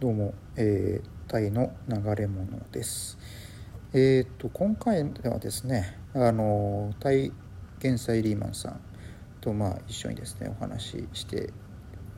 [0.00, 3.18] どうも、えー、タイの流れ物です。
[3.92, 7.32] えー、と今回はですね、あのタイ
[7.80, 8.80] 減災リーマンさん
[9.40, 11.52] とまあ一緒にですねお話しして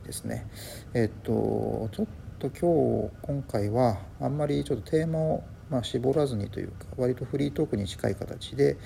[0.05, 0.45] ですね、
[0.93, 2.07] えっ、とちょっ
[2.37, 8.77] と今日今回はあんまりちょっとテーマをまあ絞らずにというか割とフリートークに近い形で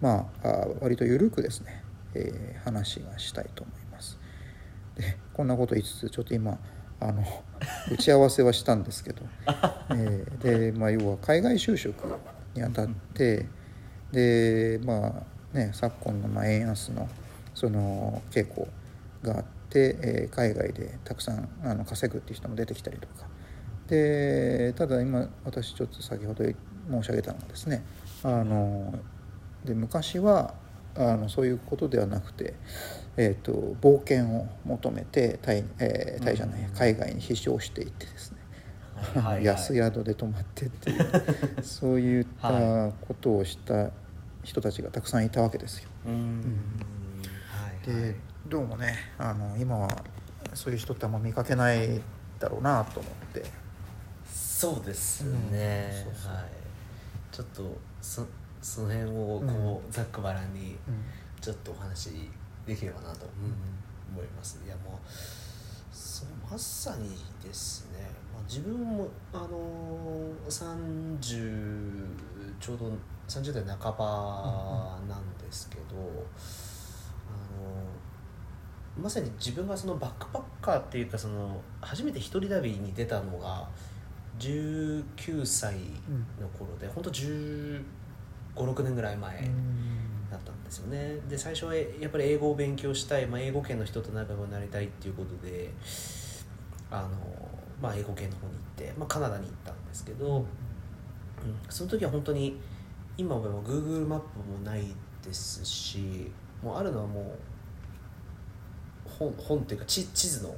[0.00, 1.82] まああ割と緩くですね、
[2.14, 4.20] えー話がしたいと思います。
[4.94, 6.60] でこんなこと言いつつちょっと今
[7.00, 7.22] あの
[7.90, 9.22] 打ち合わせはしたんですけど、
[9.90, 12.04] えーで、まあ、要は海外就職
[12.54, 13.46] にあたって
[14.12, 17.08] でまあね昨今のまあ円安の
[17.54, 18.68] その傾向
[19.22, 23.26] があって、えー海外でたくさんあの稼ぐっていう人も出てきたりとか。
[23.88, 27.84] でただ今私ちょっと先ほど申し上げたのがですね
[28.24, 28.92] あの
[29.64, 30.54] で昔は
[30.96, 32.54] あのそういうことではなくて、
[33.16, 36.74] えー、と冒険を求めてタイ,、えータイじゃないうん。
[36.74, 38.38] 海外に飛翔していってですね、
[38.94, 39.34] はいはい。
[39.36, 41.06] は い安宿で泊まってっていう
[41.64, 43.90] そういったはことをした
[44.42, 45.88] 人たちがたくさんいたわけですよ。
[46.06, 46.42] うーん。
[47.48, 48.02] はいはい。
[48.02, 48.16] で
[48.48, 49.88] どうもねあの今は
[50.54, 52.00] そういう人ってあんま見かけない
[52.38, 53.44] だろうなと思って。
[54.30, 56.12] そうですね、うん。
[56.14, 56.44] そうそうはい。
[57.32, 58.26] ちょっとそ
[58.62, 60.76] その辺をこう、ざっくばらんに
[61.40, 62.30] ちょっとお話
[62.66, 63.26] できればなと
[64.12, 65.08] 思います、いやもう
[65.92, 67.10] そうまさに
[67.42, 72.06] ですね、まあ、自分もあのー、30
[72.58, 72.92] ちょうど
[73.28, 76.16] 30代半ばなんですけど、あのー
[78.98, 83.68] まさに自分がそのバックパッカーっていうかその初めて一人旅に出たのが
[84.38, 85.74] 19歳
[86.40, 87.84] の頃で、本当1
[88.54, 89.50] 5 6年ぐらい前。
[90.66, 91.16] ですよね。
[91.28, 95.70] で最初はやっぱり英語を勉強したい、まあ、英語圏の人と仲良くなりたいっていうことで
[96.90, 97.08] あの、
[97.80, 100.46] まあ、英語圏の方に行って、まあ、カナダに行ったんですけど、うん、
[101.68, 102.58] その時は本当に
[103.16, 104.84] 今はも Google マップもない
[105.24, 106.30] ですし
[106.62, 107.20] もうあるのはも
[109.06, 110.54] う本本っていうか地地図の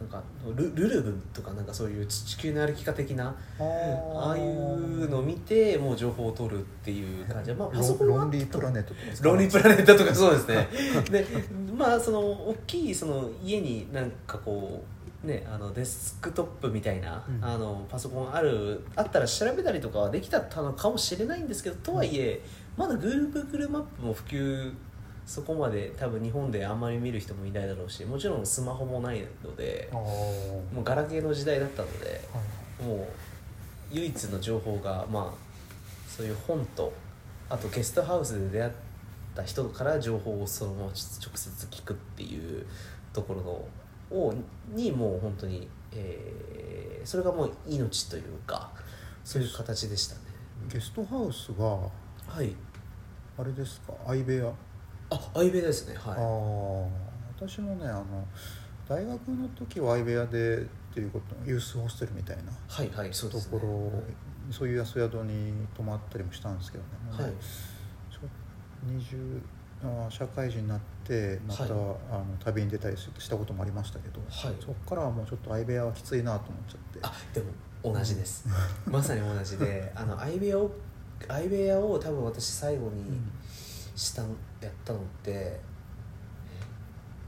[0.00, 0.22] なんか
[0.56, 7.50] ルルルブとかなんかそういう地球の歩き方的なああいうのを見てもう情報を取るっていう感じ。
[7.50, 10.68] で、まあ、パソコンロンリープラネットとかロンリープラネットとかそうですね。
[11.10, 11.26] で
[11.76, 14.82] まあその大きいその家になんかこ
[15.22, 17.44] うねあのデスクトップみたいな、うん。
[17.44, 22.40] あのパソコンあるあったら調べたりとかはできたのかもしれないんですけどとはいえ
[22.76, 24.72] まだ Google マップも普及
[25.30, 32.40] そこまで多分日本であんまり見る人もいないだろうしもちろんスマホもないのでもうガラケーの時代だったのでは
[32.84, 33.06] いもう
[33.92, 36.92] 唯一の情報がまあそういう本と
[37.48, 38.72] あとゲストハウスで出会っ
[39.36, 42.66] た人から情報をそのまま直接聞くっていう
[43.12, 44.34] ところのを
[44.72, 48.70] にもう本当に、えーそれがもう命というか
[49.24, 50.20] そういう形でしたね。
[50.70, 51.90] ゲストハウスがは
[52.42, 52.54] い。
[53.38, 53.94] あれですか？
[54.06, 54.52] 相部屋
[55.10, 56.88] あ相部屋ですねあはあ
[57.36, 58.26] 私もねあの
[58.88, 60.58] 大学の時は相部屋で
[60.90, 63.60] っていうことユースホステルみたいないはいはいそうとですね。
[63.60, 66.90] ころ、そういう安宿に泊まったりもしたんですけどね、
[67.24, 67.32] はい。
[68.12, 68.20] ちょ
[68.88, 69.40] 20
[69.82, 71.72] あー社会人になってまた、はい。
[71.72, 74.56] あの旅に出たりしたこともありましたけど、はい。
[74.60, 76.98] そこからはもうちょっと相部屋はきついなと思っちゃって。
[77.02, 78.46] あでも同じです。
[78.90, 80.70] まさに同じであの相部屋を
[81.28, 83.30] 相部屋を多分私最後に、うん
[83.96, 84.28] したの
[84.60, 85.60] やったのって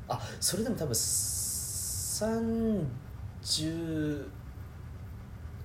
[0.09, 2.87] あそれでも多分30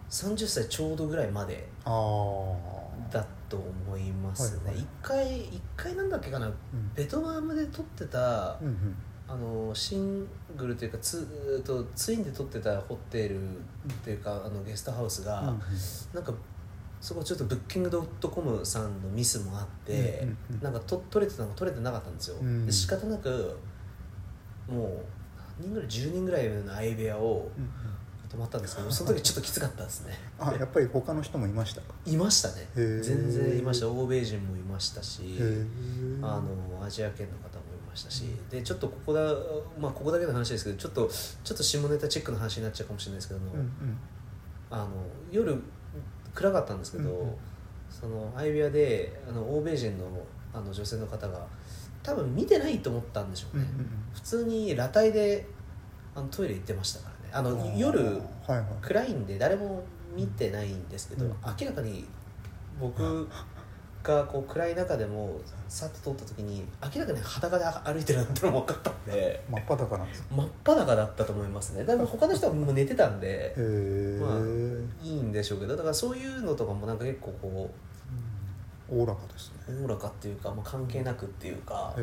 [0.10, 6.56] 30歳ちょうどぐらいまでだと思いますね、はいはい一回一回なんだっけかなうん。
[6.96, 8.96] ベトナムで撮ってた、うんうん。
[9.28, 13.54] あのシングルというかツとツインで撮ってたホテルっ
[14.04, 15.60] ていうかあのゲストハウスが、うんうん。
[16.14, 16.34] なんか
[17.00, 20.64] そこちょっとブッキングドットコムさんのミスもあって、うんうんうん。
[20.64, 22.66] なんかと取れてたのが取れてなかったんですよ、うん。
[22.66, 23.58] で仕方なく
[24.68, 24.90] もう
[25.60, 27.50] 何人ぐらい10人ぐらいの相部屋を
[28.30, 30.18] 泊まったんですけどその時ちょっときつかったですね。
[30.40, 31.94] あやっぱり他の人もいましたか？
[32.06, 32.68] いましたね。
[32.76, 33.02] 全
[33.32, 33.88] 然いました。
[33.88, 35.38] 欧米人もいましたし
[36.22, 38.26] あのアジア圏の方もいましたし。
[38.50, 39.22] でちょっとここだ
[39.80, 41.10] まあここだけの話ですけどちょっと
[41.44, 43.70] ちょっと下ネタチックな話になっちゃうかもしれないですけども、うんうん
[44.70, 44.90] あの
[45.32, 45.58] 夜
[46.38, 47.36] 暗かったんですけど、うんうん。
[47.90, 50.06] その相部屋であの欧米人の
[50.54, 51.48] あの女性の方が
[52.04, 55.46] 多分見てないと思ったんでしょうね、うんうん普通に裸体で
[56.16, 57.32] あのトイレ行ってましたからね。
[57.32, 58.10] あの夜は
[58.50, 58.66] いはい。
[58.82, 59.84] 暗いんで誰も
[60.16, 61.32] 見てないんですけど、うん。
[61.60, 62.06] 明らかに
[62.80, 63.28] 僕
[64.08, 70.28] がこう暗い中でもさっと通った時に明らかに裸で歩いてるなってのも分かったんで真っ裸なんですか？
[70.36, 71.84] 真っ裸だったと思いますね。
[71.84, 73.54] だから他の人はもう寝てたんで
[74.20, 74.40] まあ
[75.06, 77.70] いいんでしょうけどだからそういうのとかもなんか結構こ
[78.90, 79.76] おおらかですね。
[79.80, 81.94] うおおらかっていうか、まあ、関係なくっていうか、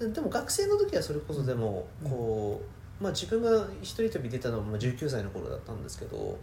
[0.00, 0.08] で。
[0.08, 2.10] でも学生の時はそれこそでもうん。
[2.10, 2.62] こ
[3.00, 6.38] う、まあ、自分が一人旅出たのはまあ19歳の頃だったんですけど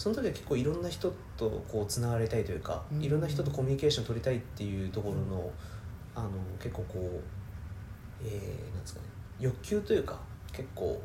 [0.00, 3.02] その時は結構いろんな人とこうつながりたいというか、うん。
[3.02, 5.50] いろんな人とコミュニケーション取りたいっていうところの,、
[6.14, 9.06] あの結構こう、えーなんですかね
[9.38, 10.18] 欲求というか
[10.54, 11.02] 結構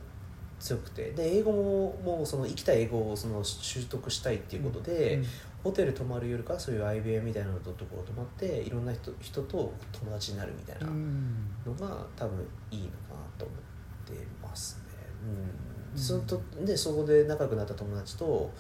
[0.62, 5.26] 強くてで英語ももうその生きた英語をその習得したいっていうことで、うん。
[5.66, 11.52] ホテル泊まるよりかはそういう IBM みたいなのとところ泊まっていろんな人人と友達になるみたいなうん。
[11.66, 14.94] のが多分いいのかなと思ってますね。
[15.22, 15.65] うん、うん
[15.96, 18.52] そのとでそこで仲良くなった友達と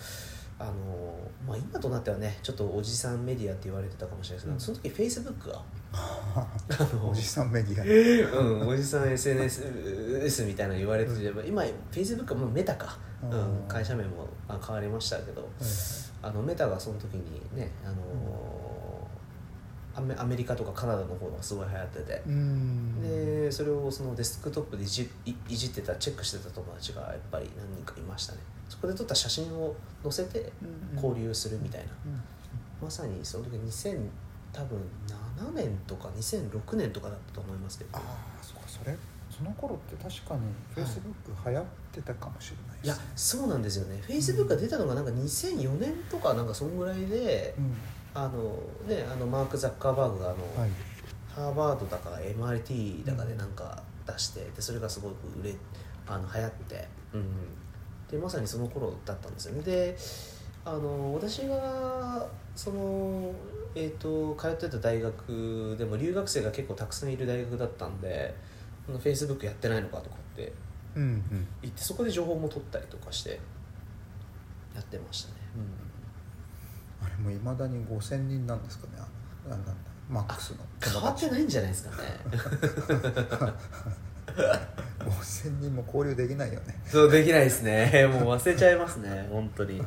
[0.58, 0.72] あの、
[1.46, 5.62] まあ、今となってはねちょっとおじさんメディアって言われてたかもしれないですけど、その時 Facebook が
[5.94, 8.40] あのおじさんメディア。
[8.40, 15.50] うん、おじさん SNS みたいなの言われてて、今 Facebook はもうメタか、うん、会社名もあ変わりましたけど
[16.22, 17.96] あのメタがその時にねあの
[19.95, 23.01] アメアメリカとかカナダの方がすごい流行ってて、うん。
[23.01, 28.39] でそれをそのデスクトップでいじいいじってたチェックしてた友達がやっぱり何人かいましたね。
[28.68, 32.21] そこで撮った写真を載せてうん交流するみたいな、うん
[32.81, 33.97] まさにその時2000
[34.51, 34.77] 多分
[35.38, 37.91] 7年とか2006年とかだったと思いますけど。
[37.94, 38.68] ああそうか。
[38.68, 38.95] それ
[39.36, 40.41] その頃って確かに
[40.74, 44.01] フェイスブック流行ってたかもしれないいやそうなんですよね。
[44.01, 47.74] フェイスブックが出たのがなんか2004年とかなんかそんぐらいで、うん
[48.15, 48.57] あの
[48.88, 50.69] ねあのマーク・ザッカーバーグがあの、はい。
[51.35, 55.56] ハーバードだか MIT だかでなんか出してでそれがすごく売れ
[56.07, 57.25] あの流行って、うん、
[58.09, 59.62] でまさにその頃だったんですよね。
[59.62, 59.97] で
[60.63, 62.25] あの私が
[62.56, 63.31] その、
[63.75, 68.33] えー、と通ってた大学でも留学生が結構たくさんいる大学だったんで
[68.88, 70.53] フェイスブックやってないのかとかって
[70.95, 71.47] うんうん。
[71.62, 73.41] 言ってそこで情報も取ったりとかして
[74.73, 75.62] やってましたね、あれ
[77.21, 78.94] もいまだに5000人なんですかね。
[79.50, 79.71] なんだ。
[80.09, 80.57] マックスの。
[80.81, 81.97] 変わってないんじゃないですかね。
[85.00, 86.81] 5000人も交流できないよね。
[86.85, 88.07] そうできないですね。
[88.07, 89.27] もう忘れちゃいますね。
[89.31, 89.79] 本当に。
[89.79, 89.83] う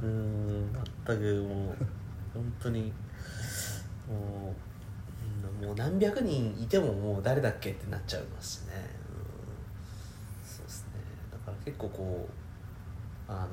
[0.00, 0.72] ーん
[1.06, 1.76] 全くもう
[2.34, 2.92] 本当に。
[4.08, 8.74] もううんもう何百人いてももう誰だっけってなっちゃいますしね、
[9.08, 10.88] うん、そうですね。
[11.30, 12.28] だから結構こ
[13.28, 13.48] うあの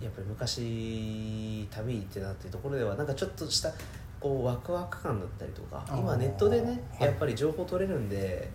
[0.00, 3.72] やっぱり昔旅行ってたっていうところではなんかちょっとした
[4.20, 7.08] こうワクワク感だったりとか今ネットでねはい。
[7.08, 8.48] やっぱり情報取れるんで、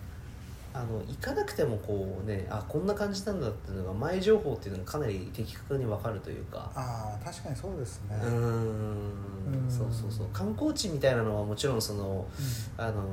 [0.72, 6.70] あの行かなくてもこうねあこんな感じなんだっていうのが前情報っていうのがかなり的確に分かるというか。
[6.74, 8.16] ああ確かにそうですね。
[8.22, 9.70] うーん。
[9.70, 10.26] そうそうそう。
[10.32, 12.26] 観光地みたいなのはもちろんその
[12.76, 13.04] あの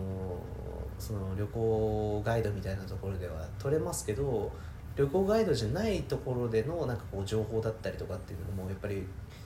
[0.98, 4.52] その旅行ガイドみたいなところでは取れますけど
[4.96, 9.04] 旅行ガイドじゃないところでのなんかこう情報だったりとかっていうのもやっぱり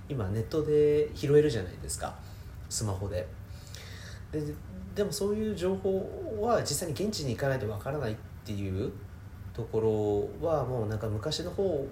[0.09, 2.15] 今ネットで拾えるじゃないですか。
[2.69, 3.27] スマホで。
[4.31, 4.41] で
[4.95, 8.15] でもそういう情報は実際に現地に行かないとわからないっ
[8.45, 8.91] ていう
[9.53, 11.85] ところはもうなんか昔の方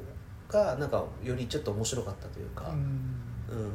[0.48, 2.70] がなんかよりちょっと面白かったというか。
[2.70, 2.78] うん。
[2.78, 3.72] うん。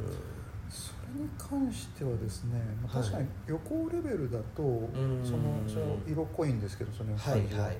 [0.71, 5.21] それに関してはですね、まあ、はい確かに旅行レベルだと、ん。
[5.25, 7.77] そのその色っぽいんですけどその感じはいはいはい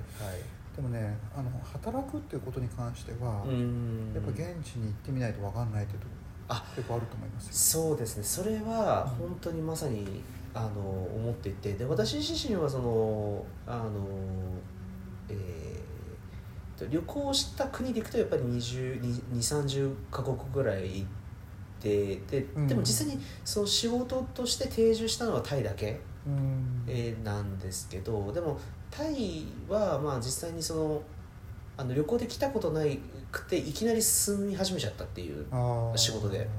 [0.79, 4.13] でもねあの働くっていうことに関しては、うん。
[4.15, 6.13] やっぱ現地に行ってみないと分かんないっていうとこ
[6.47, 7.53] ろあが結構あると思いますよ。
[7.53, 8.23] そうですね。
[8.23, 10.21] それは本当にまさに
[10.53, 14.07] あの思っていてで私自身はそのあの
[15.27, 21.07] えーと旅行した国で行くとやっぱり2030カ国ぐらい行っ
[21.81, 22.67] てでうん。
[22.67, 26.85] でも実際にその仕事として定住したのはタイだけ、うん。
[26.87, 28.57] えーなんですけどでも
[28.91, 31.01] タイはまあ実際にその
[31.77, 32.99] あの旅行で来たことない
[33.31, 35.45] くていきなり住み始めちゃったっていう
[35.95, 36.39] 仕事で。
[36.39, 36.51] はいは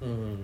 [0.00, 0.04] い。
[0.04, 0.38] うん。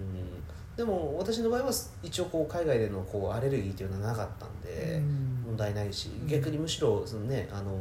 [0.77, 1.73] でも私の場合は
[2.03, 5.43] 一応こう海外でのこうアレルギーっていうのはなかったんでうん。
[5.47, 6.29] 問題ないしうん。
[6.29, 7.73] 逆にむしろそのねあの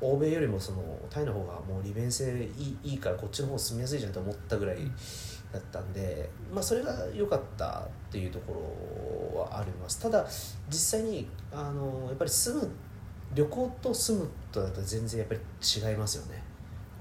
[0.00, 4.76] 欧米よりもそのタイの方がもう利便性いいいいからこっちの方住みやすいじゃんと思ったぐらい
[5.52, 8.54] だったんで、まあ、それが良かったっていうとこ
[9.34, 10.00] ろはあります。
[10.00, 10.26] ただ
[10.68, 12.70] 実際にあのやっぱり住む
[13.34, 16.42] 旅行と住むとだと全然やっぱり違いますよね、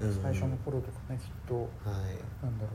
[0.01, 0.21] うん。
[0.21, 2.43] 最初の頃とかねきっとはい。
[2.43, 2.69] なんだろ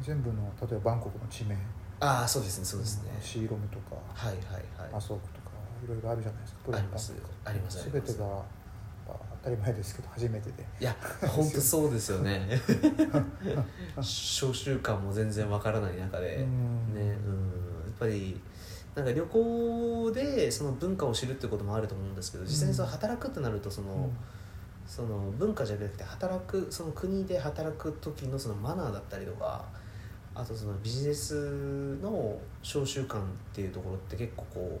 [0.00, 0.04] う。
[0.04, 1.56] 全部の例えばバンコクの地名。
[2.00, 4.36] ああそうですねそうですね、シーロムとかはいはい
[4.76, 4.94] はい。
[4.94, 5.50] アソークとか
[5.84, 6.76] いろいろあるじゃないですか。
[6.76, 7.14] あります
[7.44, 7.88] あります。
[7.90, 8.42] 全てが
[9.42, 10.64] 当たり前ですけど初めてで。
[10.80, 10.94] いや
[11.26, 12.48] 本当そうですよね。
[14.00, 16.94] 小習慣も全然わからない中で、うん。
[16.94, 17.04] ねうん。
[17.04, 17.10] や
[17.90, 18.40] っぱり
[18.94, 24.10] なんか旅行でその文化を知るってこともあると思うんですけど実際にその働くってなるとその,、
[24.86, 29.64] その文化じゃなくて働くその国で働く時のそのマナーだったりとか
[30.34, 33.22] あとそのビジネスの小習慣っ
[33.52, 34.80] ていうところって結構こ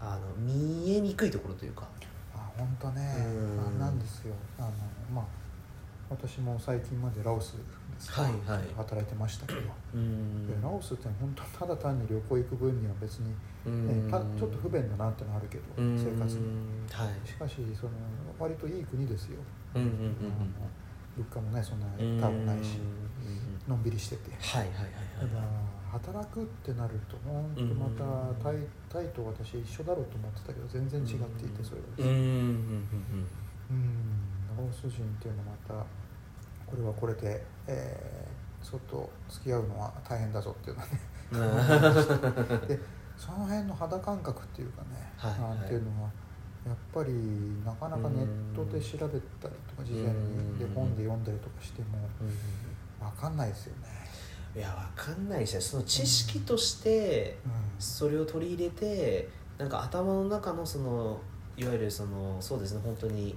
[0.00, 1.88] あの見えにくいところというか。
[2.56, 3.80] あ本当ねうん。
[3.80, 4.34] あなんですよ。
[4.58, 4.68] あの
[5.14, 5.24] まあ
[6.10, 7.58] 私も最近までラオスで
[7.98, 8.22] すか。
[8.22, 8.68] はいはい。
[8.76, 9.60] 働いてましたけど、
[9.94, 10.46] うん。
[10.46, 13.34] でラオスって本当ただ単に旅行行く分には別に、
[13.66, 14.06] うん。
[14.06, 15.96] ねたちょっと不便だなってのはあるけどうん。
[15.96, 16.42] 生活に。
[16.92, 17.28] はい。
[17.28, 17.92] しかしその
[18.38, 19.38] 割といい国ですよ、
[19.74, 20.68] うんうんうんあの
[21.14, 24.30] 物価もねそんなうん高くないしうんのんびりしてて。
[24.38, 24.88] はいはいはい
[25.20, 25.42] ただ
[25.92, 27.86] 働くってなると本当ま
[28.40, 28.56] たタイ
[28.88, 33.26] タイと私一緒だろうと思ってたけど全然違っていてそれがうんうんうん
[33.70, 33.86] うん。
[34.56, 35.84] ラオス人っていうのはまた
[36.66, 38.32] これはこれで、えー
[38.62, 40.86] ちょっと付き合うのは大変だぞっていうのは
[42.60, 42.78] ね で
[43.16, 45.40] その辺の肌感覚っていうかね、はいはい。
[45.58, 46.08] なんていうのは
[46.64, 47.12] やっぱり
[47.64, 50.58] なかなかネットで調べたりとか事前に。
[50.58, 50.74] でうん。
[50.74, 52.08] 本で読んだりとかしても
[53.00, 53.88] 分かんないですよね。
[54.54, 57.52] いやわかんないしその知識としてうん。
[57.78, 59.28] それを取り入れて
[59.58, 61.20] なんか頭の中のその
[61.56, 63.34] いわゆるそのそうですね本当に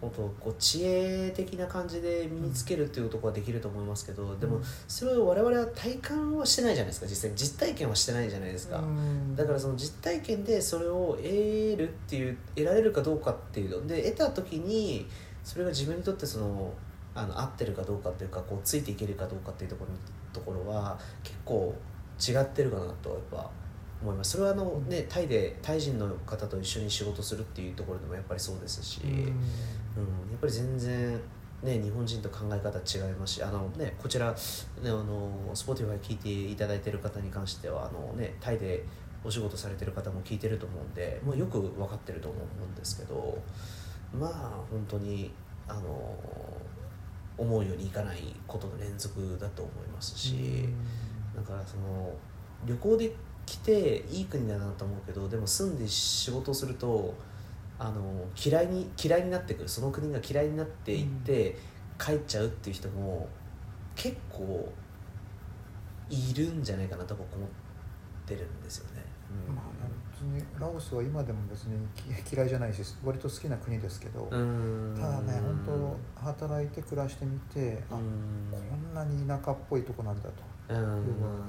[0.00, 7.30] 本当こう知恵的な感じで身につけるっていうところはできると思いますけど、でもそれを我々は体感はしてないじゃないですか実際。
[7.30, 9.34] に実体験はしてないじゃないですか、うん。
[9.34, 11.24] だからその実体験でそれを得
[11.78, 13.86] るっていう得られるかどうかっていうの。
[13.86, 15.06] で得た時に
[15.42, 16.74] それが自分にとってその
[17.14, 19.92] あの合ってるかどうかっていうかこうついていけるかどうかっていうところ
[20.34, 21.74] ところは結構
[22.20, 23.50] 違ってるかなとやっぱ
[24.02, 31.20] 思いますそれはあの、ね、タイでタイ人の方と一緒に仕事するっていうところでもやっぱりそうですし、うん、やっぱり全然。
[31.62, 34.36] ね、日本人と考え方違いますしあの、ね、こちら、ね、
[34.84, 38.84] あの Spotify 聞いていただいている方に関してはあの、ね、タイで
[39.24, 43.38] お仕事されてる方も聞いてると思うんで、まあ、よく分かってると思うんですけど
[44.12, 44.30] まあ
[44.70, 45.32] 本当に
[45.66, 46.14] あの
[47.36, 50.68] 思うようにいかないことの連続だと思いますし、
[51.34, 52.14] だからその
[52.64, 53.14] 旅行で
[53.46, 57.14] 来ていい国だなと思うけどでも住んで仕事をすると
[57.78, 59.68] あの嫌いに嫌いになってくる。
[59.68, 61.56] その国が嫌いになっていって、
[61.98, 63.28] 帰っちゃうっていう人も
[63.96, 64.72] 結構
[66.10, 67.48] いるんじゃないかなと僕思っ
[68.26, 69.02] てるんですよね。
[69.48, 69.73] うん
[70.32, 74.94] にラオスは今でも別にき 嫌いじゃないし割と好きな国ですけど、うん。
[74.98, 80.42] ただね本当働いて暮らしてみて、あこんなに田舎っぽいとこなんだと、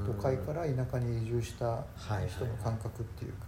[0.06, 1.84] 都会から田舎に移住したは
[2.22, 3.48] い人の感覚っていうか、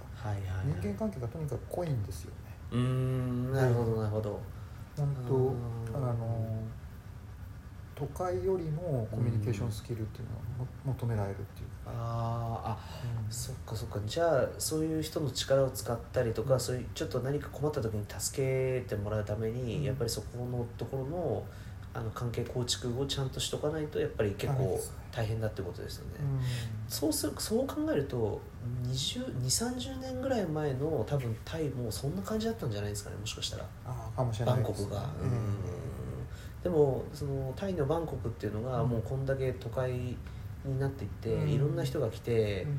[0.82, 2.38] 人間関係がとにかく濃いんですよね。
[2.72, 4.40] うーんなるほどなるほど。
[4.98, 5.16] 本
[5.94, 6.64] 当あの
[7.96, 12.78] 都会よりもコミュニケーションスキルっていうのはも求められるっていうか、あーあ
[13.26, 13.32] うん。
[13.32, 14.00] そっかそっか。
[14.06, 19.84] じゃあそういう人の力を使ったりとか、そういうちょっと何か困った時に助けてもらうために、うん。
[19.84, 21.44] やっぱりそこのところの
[21.94, 24.80] あの関係構築をちゃんとしとかないとやっぱり結構
[25.12, 26.40] 大変だってことですよね、うん。
[26.88, 28.40] そうするそう考えると
[28.84, 33.64] 2 3 0年ぐらい前の多分タイもそんな感じだったんじゃないですかねもしかしたら。
[33.86, 38.90] ああかもしれバンコクが、ええでもそのタイのバンコクっていうのがうん。
[38.90, 40.16] もうこんだけ都会
[40.66, 41.50] になっていって、うん。
[41.50, 42.72] いろんな人が来て、うん。
[42.72, 42.78] も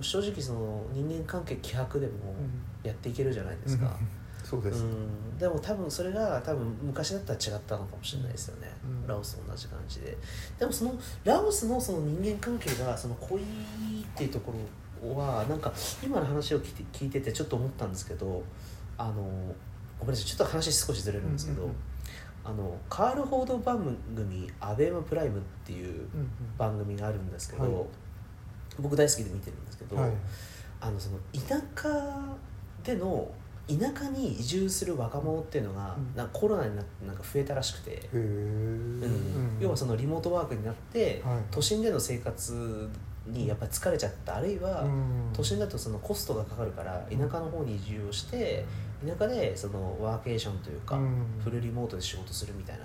[0.00, 2.66] う正直その人間関係希薄でもうん。
[2.86, 3.96] やっていけるじゃないですか、
[4.44, 9.06] そうです、うん、でも多分それが多分昔だったら違ったのかもしれないですよね、うん。
[9.06, 10.16] ラオスと同じ感じで。
[10.58, 13.44] でもそのラオスのその人間関係がその濃いっ
[14.16, 14.54] ていうとこ
[15.02, 18.42] ろはなんか今の話を聞いて聞いててちょっと思ったんですけど
[18.96, 19.14] あの
[19.98, 21.76] ごめんなさいちょっと話少しずれるんですけど、うんうんうん
[22.48, 26.28] あのカール報道番組「アベマプライム」っていううんうん。
[26.56, 27.86] 番組があるんですけど、はい。
[28.78, 30.10] 僕大好きで見てるんですけど、はい。
[30.80, 32.36] あのその田舎
[32.84, 33.28] での
[33.68, 36.16] 田舎に移住する若者っていうのが、うん。
[36.16, 39.02] なんかコロナになってなんか増えたらしくて、うん。
[39.58, 41.38] 要はそのリモートワークになって、はい。
[41.50, 42.88] 都心での生活
[43.26, 45.30] にやっぱり疲れちゃったあるいは、うん。
[45.32, 48.64] 都心だとそのコストがかかるから田舎の方に移住をして
[49.04, 51.24] 田舎でそのワーケーションというか、うん。
[51.42, 52.84] フルリモートで仕事するみたいな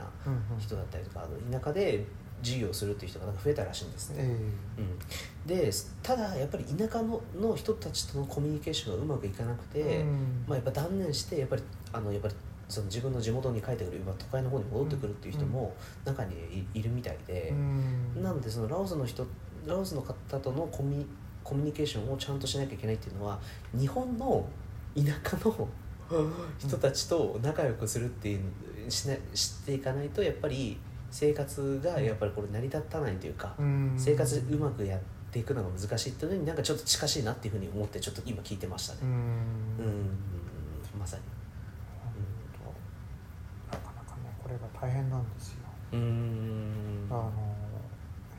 [0.60, 2.06] 人だったりとかあの田舎で
[2.42, 4.18] 事業をするっていう人がなんか増えたらしいんですね。
[4.20, 10.44] えうん、でただやっぱり田舎のの人たちとのコミュニケーションがうまくいかなくて、えうん。
[10.48, 11.64] まあ、やっぱ断念してやっぱり
[11.94, 12.36] あのやっぱり
[12.68, 15.76] その自分の地元に帰ってくる、まあ、都会の方に戻ってくるっていう人も
[16.06, 18.24] 中にいいるみたいでう、ん。
[18.24, 19.26] なのでそのラオスの人
[19.66, 21.06] ラオスの方とのコミュニ
[21.44, 23.40] コミュニケーションをちゃんとしなきゃいけないっていうのは
[23.74, 24.46] 日本の
[24.96, 25.68] 田舎の
[26.60, 30.78] 人たちと仲良くするっていうしなしていかないとやっぱり
[31.12, 33.94] 生活がやっぱりこれ成り立たないというか、うん。
[33.98, 39.00] 生活うまくやっていくのが難しいっていうのになんかちょっと近しいなっていうふうに思ってちょっと今聞いてましたね。
[39.04, 39.10] うん。
[39.10, 39.20] うん、
[40.98, 41.24] まさに。
[43.72, 45.58] なかなかねこれが大変なんですよ。
[45.92, 47.08] うん。
[47.10, 47.32] あの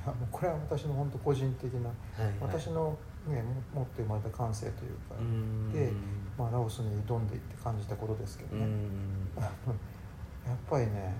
[0.04, 2.34] いやもうこれは私の本当個人的なはいはい。
[2.40, 2.96] 私の
[3.28, 5.72] ねも持って生まれた感性というか、うん。
[5.72, 5.92] で
[6.38, 8.66] まあ、ラオスに挑んでいって感じたことですけどね、
[9.38, 11.14] やっぱりねなんて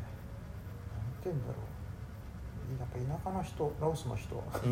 [1.25, 1.73] 言うんだろう。
[2.78, 4.44] やっぱ田舎の人ラオスの人は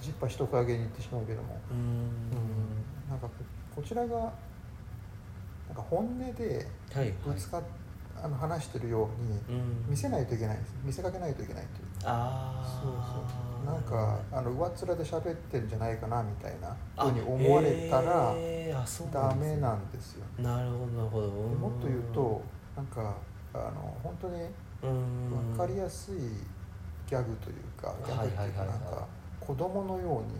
[0.00, 1.76] ジッパ人影に言ってしまうけども、ん。
[1.78, 2.10] ん、
[3.08, 3.32] なんかこ
[3.76, 4.32] こちらが
[5.68, 7.14] なんか本音ではいはい。
[7.24, 7.62] ぶつかっ、
[8.20, 9.08] あの話してるよ
[9.48, 9.86] うにうん。
[9.88, 11.86] 見せないといけない見せかけないといけないという。
[12.04, 20.24] あそうあそうなんかあの上っ面で喋ってるんじゃないかなみたいなふうに思われたらえーダメなんですよ。
[20.38, 21.26] なるほどなるほど。
[21.26, 22.42] でもっと言うと
[22.74, 23.14] なんか
[23.52, 24.40] あの本当に
[24.82, 25.48] うん。
[25.52, 26.14] 分かりやすい
[27.08, 29.06] ギャグというかギャグっていうかなんか
[29.40, 30.38] 子供のように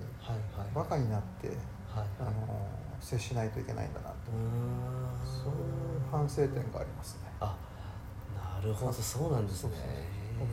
[0.75, 2.67] バカになってはいあの
[3.01, 4.15] 接しないといけないんだなと。
[5.25, 7.31] そういう反省点がありますね。
[7.41, 7.57] あ
[8.37, 9.73] なるほどそうなんですね。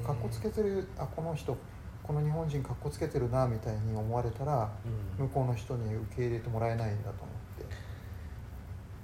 [0.06, 1.56] かっこつけてるあこの人
[2.06, 4.70] この日本人かっこつけてるなみたいに思われたら
[5.18, 5.26] うん。
[5.26, 7.76] 向こうの人に受け入れてもらえないんだと思って。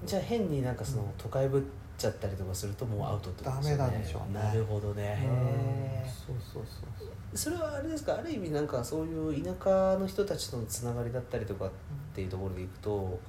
[0.05, 1.63] じゃあ変になんかその都会ぶっ
[1.97, 3.77] ちゃったりとかするともうアウトってことですよね。
[3.77, 4.39] ダメなんでしょうね。
[4.39, 6.03] なるほどね。
[6.05, 8.15] そうそうそうそれはあれですか？
[8.15, 11.69] ある意味なんかそういう田舎の人たちとのつながりだったりとかっ
[12.13, 13.19] ていうところでいくと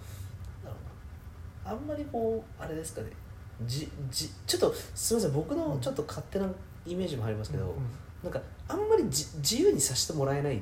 [0.63, 0.73] うな
[1.71, 3.09] あんまりこうあれですかね。
[3.65, 5.35] じじちょっとすみません。
[5.35, 6.47] 僕のちょっと勝手な
[6.85, 7.73] イメージもありますけど、うん
[8.23, 10.61] なんかあんまりじ自由にさせてもらえないっ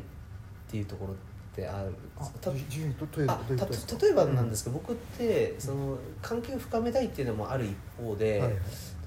[0.68, 1.16] ていうところっ
[1.54, 8.56] てあるあた例えばなんですけど、僕ってその関係を深めたいっていうのもある一方で、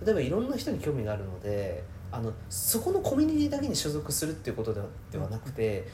[0.06, 4.74] 例えばいろんな人に興味があるのであのそこのコミュニティだけに所属するっていうこと
[5.12, 5.88] ではなくて、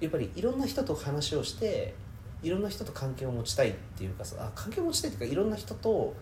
[0.00, 1.94] やっぱりいろんな人と話をして
[2.42, 6.14] いろんな人と関係を持ちたいっていうかさあ関係を持ちたいっていうかいろんな人と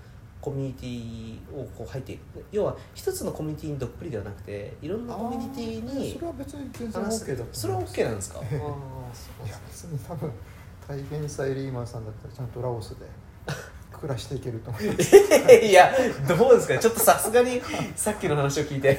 [0.45, 2.45] コミュニティをこう入っていく。
[2.53, 7.25] 要は一つのコミュニティにどっぷりではなくていろんなコミュニティにそれは別に全然話す。
[7.33, 8.41] OK だそれは OK なんですか？
[8.45, 10.31] いや別に多分
[10.87, 13.07] 体験祭リーマンさんだったらちゃんとラオスで
[13.99, 15.17] 暮らしていけると思います。
[15.65, 15.91] いや
[16.29, 16.79] どうですか？
[16.79, 17.63] ちょっとさすがに
[17.97, 18.99] さっきの話を聞いて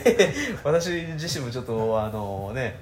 [0.63, 2.80] 私自身もちょっとあのね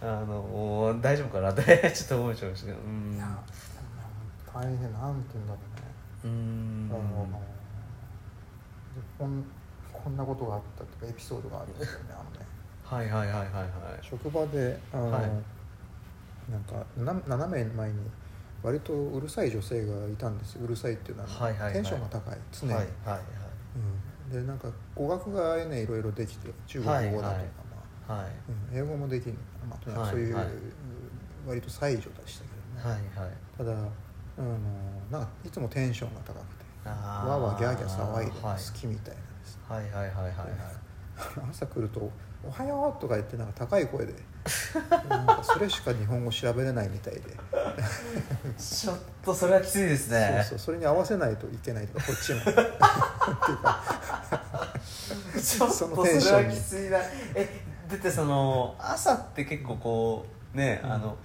[0.00, 2.78] あの大丈夫かなってちょっと思っちゃいましたけど。
[2.78, 3.14] うん。
[3.16, 3.38] いや
[4.54, 5.58] 大変なんて言うんだろ
[6.24, 6.24] うね。
[6.24, 6.90] うん。
[6.90, 7.57] あので
[9.18, 9.44] こん
[9.92, 12.46] こんなことがあったとかエピソードがあるんですよねあのね。
[12.84, 13.60] はいはいはいはいは
[14.00, 14.06] い。
[14.06, 15.22] 職場であの、はい。
[16.50, 17.96] なんかな斜め前に
[18.62, 20.64] 割とうるさい女性がいたんですよ。
[20.64, 21.72] うるさいっていうのは、はいはいはい。
[21.74, 23.20] テンションが高い常に、はいはい
[24.30, 27.44] うん、でなんか語学がねいろいろできて中国語だとか、はいはい。
[28.08, 28.30] まあはい。
[28.72, 29.34] うん、英語もできる。
[29.68, 30.54] まあ、とにかくそういう、はいはい。
[31.46, 32.50] 割と才女でしたけ
[32.82, 33.32] どね、はいはい。
[33.56, 33.76] ただあ
[34.42, 34.54] の
[35.10, 36.57] なんかいつもテンションが高く
[36.90, 40.34] わーわーギャーギャー騒いではい好きみたいなんです、はいはいはいはいはい。
[41.50, 42.10] 朝来ると
[42.46, 44.14] 「おはよう」とか言ってなんか高い声で
[45.08, 47.22] なんかそれしか日本語調べれないみたいで。
[48.56, 50.38] ちょっとそれはきついですね。
[50.40, 52.40] そうそうそれに合わせないといけないとかこっちも。
[52.40, 53.82] っていうか
[55.40, 56.98] ちょっとそれはきついな。
[57.34, 60.92] えだってその朝って結構こうね、うん。
[60.92, 61.16] あの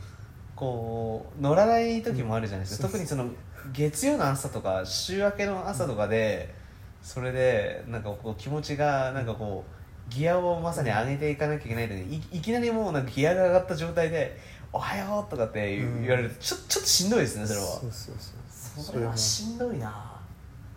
[0.56, 2.92] こう乗らない時もあるじゃないですか、うん。
[2.92, 3.26] 特にその
[3.72, 6.54] 月曜の朝とか週明けの朝とかで、
[7.02, 14.38] それでなんかこう気持ちがなんかこうギアをまさに上げていかなきゃいけないのにいいきなりもうなんかギアが上がった状態で
[14.72, 17.66] 「おはよう」とかって言,、われるとちょちょっとしんどいですねそれは。
[17.66, 18.84] そうそうそう。
[18.84, 20.20] それはもしんどいな。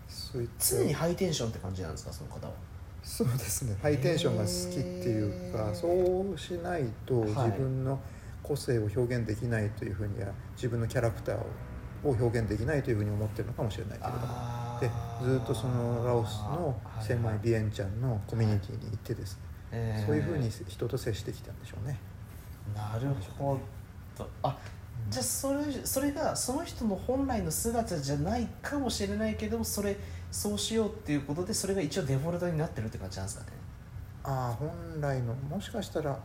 [0.09, 0.77] そういった。
[0.77, 2.53] 常にハイテンションって感じなんですかその方は？
[3.03, 3.77] そうですね。
[3.81, 5.87] ハイテンションが好きっていうかそ
[6.35, 7.29] うしないとはい。
[7.29, 7.99] 自分の
[8.43, 11.47] 個性を表現できないというふうには自分のキャラクターを
[12.03, 14.25] 表現できないというふうに思ってるのかもしれないけれども。
[14.29, 14.91] あで
[15.25, 17.39] ずっとそのラオスの狭い。
[17.43, 19.41] ビエンチャンのコミュニティに行ってですね、
[19.73, 20.07] えー。
[20.07, 21.99] そういうふうに人と接してきたんでしょうね。
[22.75, 23.59] なるほ
[24.17, 24.29] ど。
[24.43, 24.57] あ
[25.11, 29.97] じゃあそれそれがその人の本来の姿じゃないかもしれないけどもそれ
[30.31, 33.53] そうしようっていうことでそれが一応デフォルトになってるって感じなんですかね。
[34.25, 36.19] ああ本来のもしかしたら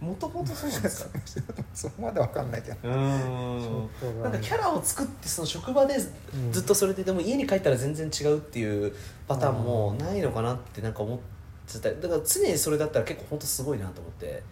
[0.00, 1.10] もともとそうなんですか？
[1.74, 2.88] そこまでわかんないけど。
[2.88, 3.88] ん。
[4.22, 6.52] なんかキャラを作ってその職場でうん。
[6.52, 8.92] ずっとそれででも家に帰ったら全然違うっていう
[9.26, 11.18] パターンもないのかなってなんか思っ
[11.66, 11.90] てた。
[11.90, 14.42] だから常にそれだったら結構本当すごいなと思って。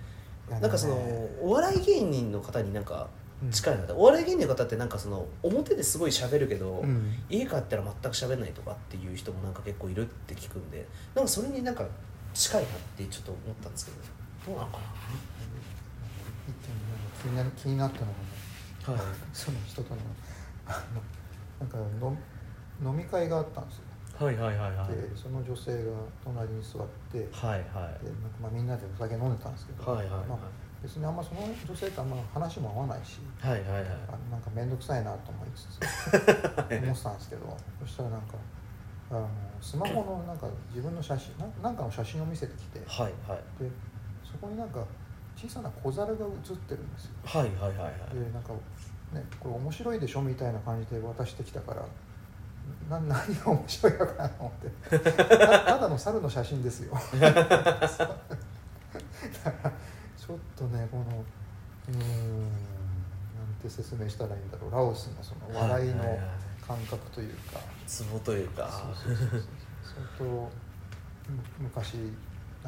[0.48, 0.94] いやなんかその
[1.42, 3.09] お笑い芸人の方になんか
[3.50, 7.12] 近いなって、お笑い芸人の方ってなんかその表ですごい喋るけど、うん。
[7.28, 11.85] 家帰ったら全く喋んないとかっていう人もなんか結構いるって聞くんでなんかそれになんか
[12.35, 13.96] 近いなってちょっと思ったんですけど
[14.46, 14.78] どうなのか
[17.22, 18.46] 気にな気になったのがね
[18.87, 18.92] な。
[18.92, 19.02] はい。
[19.32, 20.00] その人との。
[20.66, 21.02] あの
[21.61, 22.16] なんかの
[22.82, 23.82] 飲み会があったんですよ。
[24.18, 24.88] はいはいはいはい。
[24.88, 25.92] でその女性が
[26.24, 27.61] 隣に座ってではいはい。
[27.61, 27.92] なんか
[28.42, 30.26] まあみんなでお酒飲んでたんですけど、はいはいはい。
[30.28, 30.38] まあ、
[30.82, 33.82] 別にあんまその女性とあんま話も合わないしはいはいはい。
[34.09, 35.80] あなんか面倒くさいなと思いつつ
[36.12, 38.35] 思ってたんですけどそしたらなんか
[39.11, 39.28] あの
[39.61, 43.40] スマホのなんか自分の写真ななんかの写真を見せてきてではいはい。
[44.24, 44.85] そこになんか
[45.37, 47.11] 小さな小猿が写ってるんですよ。
[47.25, 47.92] はいはいはいはい。
[48.14, 48.53] でなんか
[49.12, 51.83] ねこれ面白いでしょみたいな感じで渡してきたから
[52.88, 54.53] な 何が面白いのかなと思
[54.90, 54.99] って。
[54.99, 56.96] たただの猿の写真ですよ。
[57.20, 61.05] だからちょっとねこの
[61.88, 62.01] うーん
[62.40, 62.51] なん
[63.62, 64.70] て説明したらいいんだろう。
[64.70, 66.18] ラオスのその笑いの
[66.66, 68.68] 感覚というか、ツボというか。
[69.85, 70.49] 相当む
[71.61, 72.09] 昔なんだ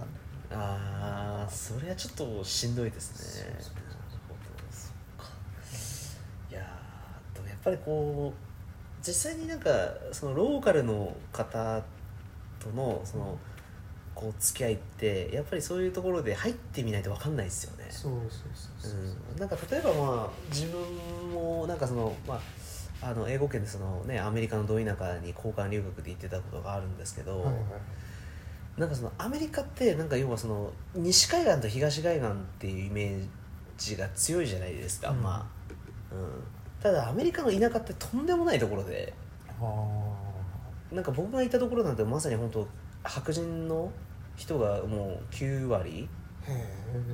[0.02, 0.09] よね
[0.50, 3.58] ああそれはちょっとしんどいですね。
[6.50, 9.70] いやーでもやっぱりこう実際になんか
[10.12, 11.82] そのローカルの方
[12.58, 13.38] とのその
[14.14, 17.87] こう付き合いってやっぱりそういうところで入ってみないと分かんないですよね。
[17.90, 18.20] そうそう
[18.54, 19.00] そうそう。
[19.00, 20.80] うん、なんか例えばまあ自分
[21.32, 22.40] もなんかそのま
[23.02, 27.54] ああの英語圏でそのねアメリカのど田舎に交換留学で行ってたことがあるんですけど、はいはい
[28.78, 33.26] なんかそのアメリカってなんか要はその西海岸と東海岸っていうイメー
[33.76, 35.22] ジが強いじゃないですか、うん。
[35.22, 35.74] まあ、
[36.14, 36.42] うん、
[36.80, 39.12] ただアメリカの田舎ってとんでもないところで。
[39.60, 42.66] あなんか僕がいたところなんてまさに本当
[43.02, 43.90] 白人の
[44.36, 46.08] 人がもう9割。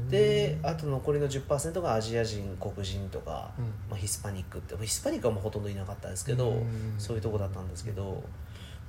[0.09, 3.64] であと残りの10%がアジア人黒人とか、うん。
[3.90, 6.94] まあ、ヒスパニックってヒスパニックはもうほとんどいなかったんですけど、うん。
[6.98, 8.22] そういうとこだったんですけど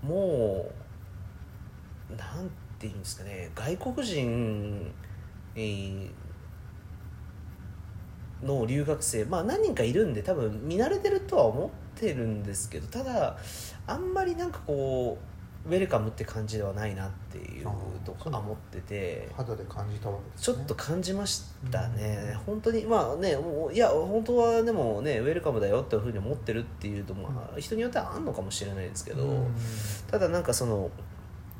[0.03, 0.69] も
[2.11, 2.51] うなん
[2.89, 4.91] ていうんですかね外国人、
[5.55, 6.09] えー
[8.43, 13.37] の留学生まあ何人かいるんで多分見慣れてるとは思ってるんですけどただ
[13.87, 15.35] あんまりなんかこう
[15.67, 17.67] ウェルカムって感じではないなっていう
[18.03, 19.27] とか思ってて。
[19.35, 20.57] 肌で感じたわけですね。
[20.57, 29.55] ちょっと感じましたね、本当にまあねもういや本当はでもねウェルカムだよっていうふうに思ってるっていうと、まあ、人によってはあんのかもしれないですけど、うん。
[30.11, 30.91] ただなんかその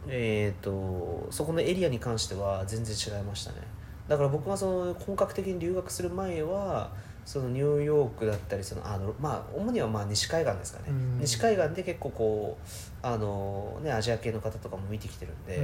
[0.07, 3.57] えっ、とそこのエリアに関しては全然違いましたね。
[4.07, 6.91] だから僕がその本格的に留学する前は
[7.25, 11.19] そのニューヨークだったりそのあの、まあ、主にはまあ西海岸ですかね、うん。
[11.19, 12.67] 西海岸で結構こう
[13.01, 15.61] あの、ね、アジア系の方とかも見てきてるんで、う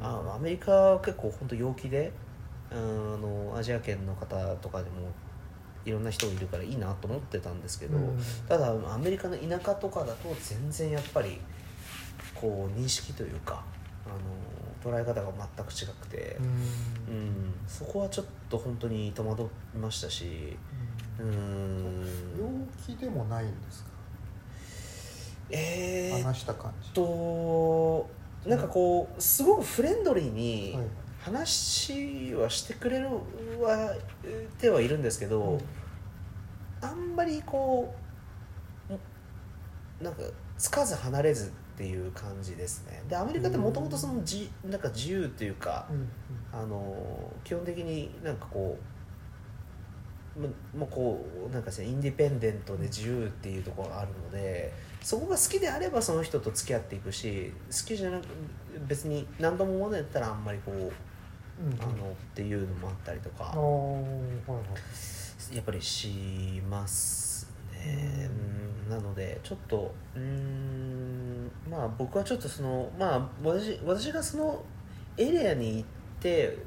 [0.00, 0.02] ん。
[0.02, 2.12] あアメリカは結構本当陽気で
[2.72, 5.12] うんあのアジア圏の方とかでも
[5.84, 8.18] いろんな人がいるからいいなと思ってたんですけど、うん。
[8.48, 11.38] ただアメリカの田舎とかだと全然やっぱり
[12.40, 13.64] こう認識というか
[14.06, 14.10] あ
[14.88, 16.46] の捉え方が全く違くて、うん。
[16.46, 19.42] うんそこはちょっと本当に戸惑
[19.74, 20.56] いましたし
[21.18, 22.00] うん。
[22.38, 22.48] 陽
[22.86, 23.88] 気でもないんですか？
[25.50, 26.90] えー、っ話した感じ。
[26.90, 28.08] と
[28.46, 30.86] なんかこうすごくフレンドリーに、はい。
[31.20, 33.08] 話はしてくれる
[33.60, 33.96] は
[34.58, 35.60] てはいるんですけど、うん。
[36.80, 37.92] あんまりこ
[38.88, 40.22] うなんか
[40.56, 43.02] つかず離れずっていう感じですね。
[43.08, 46.08] でアメリカってもともとそのじなんか自由っていうか、うん
[46.52, 46.96] あの
[47.44, 48.78] 基本的になんかこ
[50.36, 58.24] うまもうこうなんかインディペンデントで自由っていうところがあるのでそこが好きであればその人と付き合っていくし好きじゃなく
[58.88, 60.90] 別に何度も思うんだったらあんまりこううん。
[61.80, 64.60] あのっていうのもあったりとかあーはいは
[65.52, 65.56] い。
[65.56, 67.25] やっぱりします
[67.86, 68.30] ね、
[68.86, 74.62] うん、なのでちょっとうーんまあ僕はちょっとそのまあ私私がその
[75.16, 75.84] エリアに行っ
[76.20, 76.58] て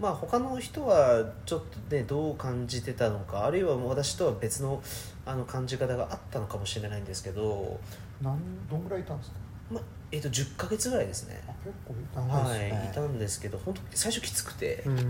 [0.00, 4.82] まあ他の人はちょっとねどう感じてたのかあるいは私とは別の
[5.26, 7.80] あの感じ方があったのかもしれないんですけど、
[8.20, 8.38] なん
[8.68, 9.36] どんぐらいいたんですか？
[9.70, 11.42] まあえー、と10ヶ月ぐらいですね。
[11.46, 12.88] あ結構長いはい、ですね。
[12.92, 14.98] いたんですけど本当最初きつくて、うん。
[14.98, 15.08] あの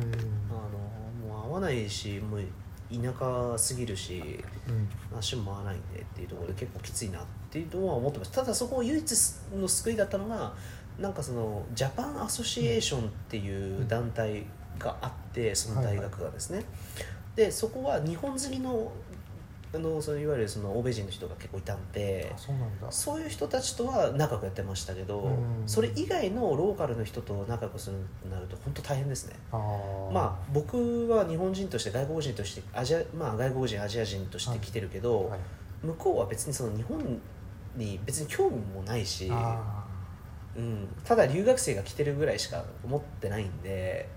[1.35, 2.47] もう会わないしもう田
[2.91, 5.19] 舎すぎるしうん。
[5.19, 8.33] 足も合わないんでっていうところで結構きついなっていうのは思ってます。
[8.33, 9.13] ただそこ唯一
[9.55, 10.55] の救いだったのが
[10.99, 14.45] なんかそのジャパンアソシエーションっていう団体
[14.79, 16.65] があってその大学がですね、
[17.37, 18.93] でそこは日本好きの
[19.75, 22.91] あのそのいわゆるその欧米人の人が結構いたんであそうなんだ。
[22.91, 25.37] そういう人たちとは仲良くやってましたけど、うん。
[25.67, 29.37] それ以外のローカルの人と仲良くするとなると本当大変ですね。
[29.51, 35.41] まあ僕は日本人として外国人としてアジア、まあ、外国人アジア人として来てるけど、はい。
[35.83, 36.99] 向こうは別にその日本
[37.77, 39.85] に別に興味もないし、あ
[40.57, 44.09] うん、ただ留学生が来てるぐらいしか思ってないんで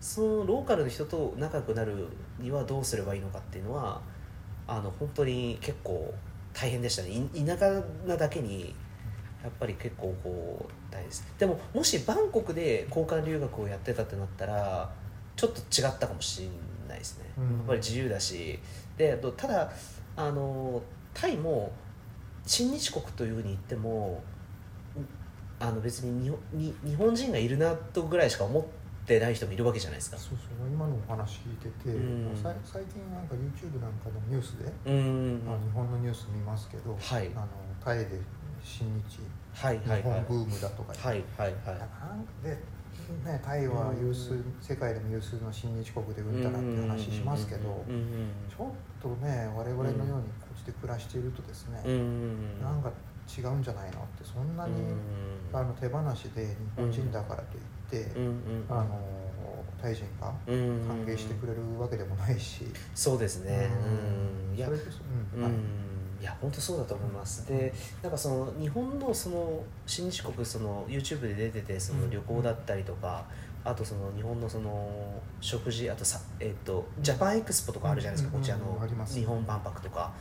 [0.00, 4.00] そのローカルの人と仲良くなるにはどうすればいいのかっていうのは
[4.68, 6.14] あの本当に結構
[6.52, 7.08] 大変でしたね。
[7.10, 8.74] い田舎なだけに
[9.42, 11.26] やっぱり結構こう大変です。
[11.38, 14.92] でももしバンコクで交換留学をやってたってなったら
[15.34, 16.48] ちょっと違ったかもしれ
[16.88, 17.44] ないですね、うん。
[17.44, 18.58] やっぱり自由だし。
[18.96, 19.72] でただ
[20.16, 20.82] あの
[21.14, 21.72] タイも
[22.44, 24.22] 親日国というふうに言っても
[25.60, 28.77] あの別に日本に日本人がいるなとぐらいしか思って
[29.18, 30.16] ない人もいるわけじゃないですか。
[30.16, 32.36] ーそうそう今のお話聞いてて、うん。
[32.36, 37.30] さ最近なんか YouTube なんかのニュースで、うんあ日本のニュース見ますけど、はい。
[37.34, 37.46] あの
[37.82, 38.20] タイで
[38.62, 39.20] 親日
[39.54, 40.24] はい日はいはい。
[40.28, 41.78] 本ブームだとかはいはいはい。
[41.78, 42.50] なんで、
[43.24, 52.62] ね、タイは有数、うん世界でも有数の親日国でうんたらって話しますけど、うんうんちょっとね我々のようにこっちで暮らしているとですね、うんうん。
[52.62, 52.90] なんか
[53.28, 54.84] 違うんじゃないのってそんなに、う
[55.54, 55.56] ん。
[55.56, 58.64] あの手放しで日本人だからといって、うんうん。
[58.68, 59.00] あの
[59.80, 60.86] タイ人がうん。
[60.86, 63.68] 歓迎してくれるわけでもないし、そうですね。
[64.52, 64.56] うん。
[64.56, 64.78] いやうんい。
[66.20, 67.46] いや本当そうだと思います。
[67.46, 67.72] で
[68.02, 73.24] なんかその日本のその親日国その YouTube で出ててその旅行だったりとか、
[73.64, 74.90] あとその日本のその
[75.40, 80.12] 食事あとさ、えっとジャパンエクスポとかあるじゃないですか、うんこちらの日本万博とか、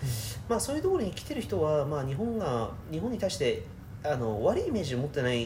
[0.47, 3.63] まあ、そういうところに来てる人は、まあ、日本が日本に対して
[4.03, 5.45] あの悪いイメージを持ってない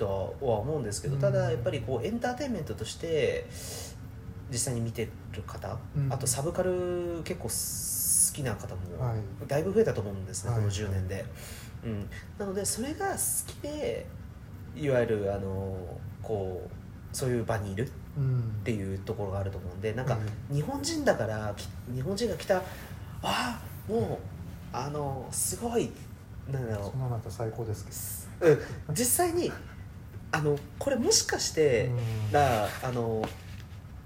[0.00, 1.20] とは思うんですけど、うん。
[1.20, 3.46] ただやっぱりこうエンターテインメントとして
[4.50, 6.12] 実際に見てる方、うん。
[6.12, 9.18] あとサブカル結構好きな方もはい。
[9.46, 10.60] だいぶ増えたと思うんですね、はい。
[10.60, 11.26] この10年で、
[11.84, 12.08] うん、
[12.38, 14.06] なのでそれが好きで
[14.74, 15.76] いわゆるあの
[16.22, 18.38] こうそういう場にいるうん。
[18.38, 20.18] っていうところがあると思うんでなんか、
[20.50, 22.62] う日本人だからき日本人が来たあ
[23.22, 23.60] あ
[23.90, 25.90] もうあのすごい
[26.50, 28.58] なんだろそんなのあったら最高ですうん、
[28.94, 29.52] 実際に
[30.32, 32.32] あのこれもしかして、ど、うん。
[32.32, 33.22] らあの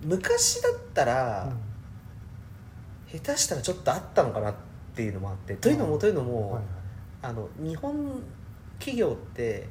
[0.03, 1.53] 昔だったら、
[3.13, 3.19] うん。
[3.19, 4.55] 下手したらちょっとあったのかなっ
[4.95, 6.63] ていうのもあってというのも、うんというのも、はい
[7.23, 8.23] あの日本
[8.79, 9.67] 企業って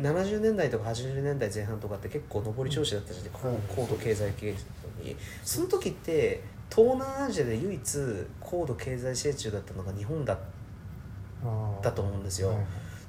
[0.00, 4.58] 70年代とか80年代前半とかって結構上り調子だったじゃないですか、うん高度経済形成
[5.04, 5.16] に。
[5.44, 6.42] その時って
[6.74, 7.98] 東南アジアで唯一
[8.40, 10.38] 高度経済成長だったのが日本だ
[11.44, 12.48] あーだと思うんですよ。
[12.48, 12.56] はい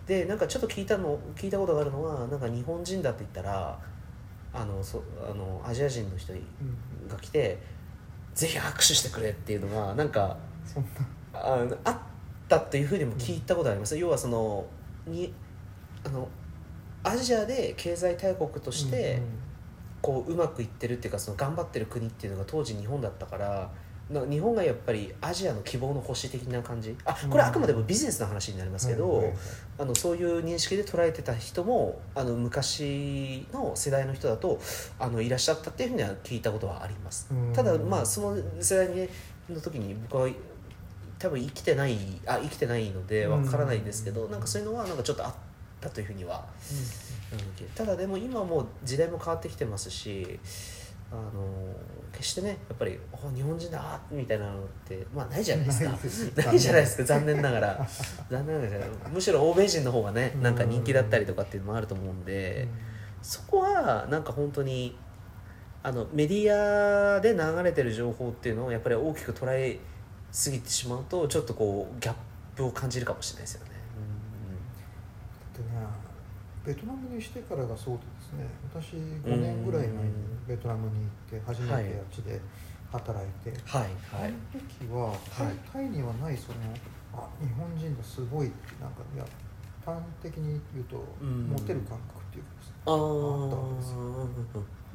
[0.07, 3.79] でなんかちょっと聞いたの聞いたことがあるのはなんか日本人だって言ったら
[4.53, 7.07] あのそあのアジア人の人うん。
[7.07, 7.57] が来て
[8.33, 10.89] ぜひ握手してくれっていうのがなんかそんな。
[11.33, 11.97] あのあっ
[12.47, 14.65] たっていうふうにも聞いたことあります、要はその
[15.05, 15.33] に
[16.05, 16.29] あの
[17.03, 19.21] アジアで経済大国として
[20.01, 23.69] こううまくいってるっていうかその頑張ってる国っていうのが当時日本だったからな
[24.07, 26.95] 日本がやっぱりアジアの希望の星的な感じ？
[27.05, 29.33] あこれあくまでもビジネスの話になりますけど、
[29.79, 34.59] あのそういう認識で捉えてた人もあの昔の世代の人だと
[34.99, 37.27] あのいらっしゃったっていうふうには聞いたことはあります。
[37.31, 37.51] うん。
[37.51, 39.09] ただまあその世代に
[39.49, 40.29] の時に僕は
[41.17, 45.33] 多分生きてないあ生きてないのでわからないですけど、うんなんかそういうのはなんかちょっとあっ
[45.81, 46.45] たというふうには、
[47.31, 47.67] うん。
[47.69, 50.39] ただでも今もう時代も変わってきてますし
[51.11, 51.31] あの
[52.11, 55.89] 決してねやっぱりお日本人だあみたいなのってまあないじゃないですか。
[56.43, 57.87] ないじゃないですか残念ながら。
[58.29, 58.91] 残念ながら。
[59.11, 62.67] むしろ欧米人の方がねなんか人気だったりとかっていうのもあると思うんで、
[63.21, 64.97] そこはなんか本当に
[65.83, 69.79] あのメディアで流れてる情報っていうのをやっぱり大きく捉え
[70.31, 72.15] すぎてしまうとちょっとこうギャッ
[72.55, 73.71] プを感じるかもしれないですよね。
[75.55, 76.04] でね
[76.65, 78.47] ベトナムにしてからがそうでですね。
[78.73, 80.11] 私5年ぐらい前に
[80.47, 82.41] ベトナムに行って初めてあっちで
[82.91, 83.89] 働いて、はい。
[84.13, 85.55] あの時はタイ,、はい。
[85.73, 86.57] タイにはないその
[87.13, 89.25] あ日本人だすごいってなんかいや
[89.85, 91.47] 端的に言うと、うん。
[91.49, 93.01] モテる感覚っていうかですね、あった
[93.55, 93.99] わけですよ。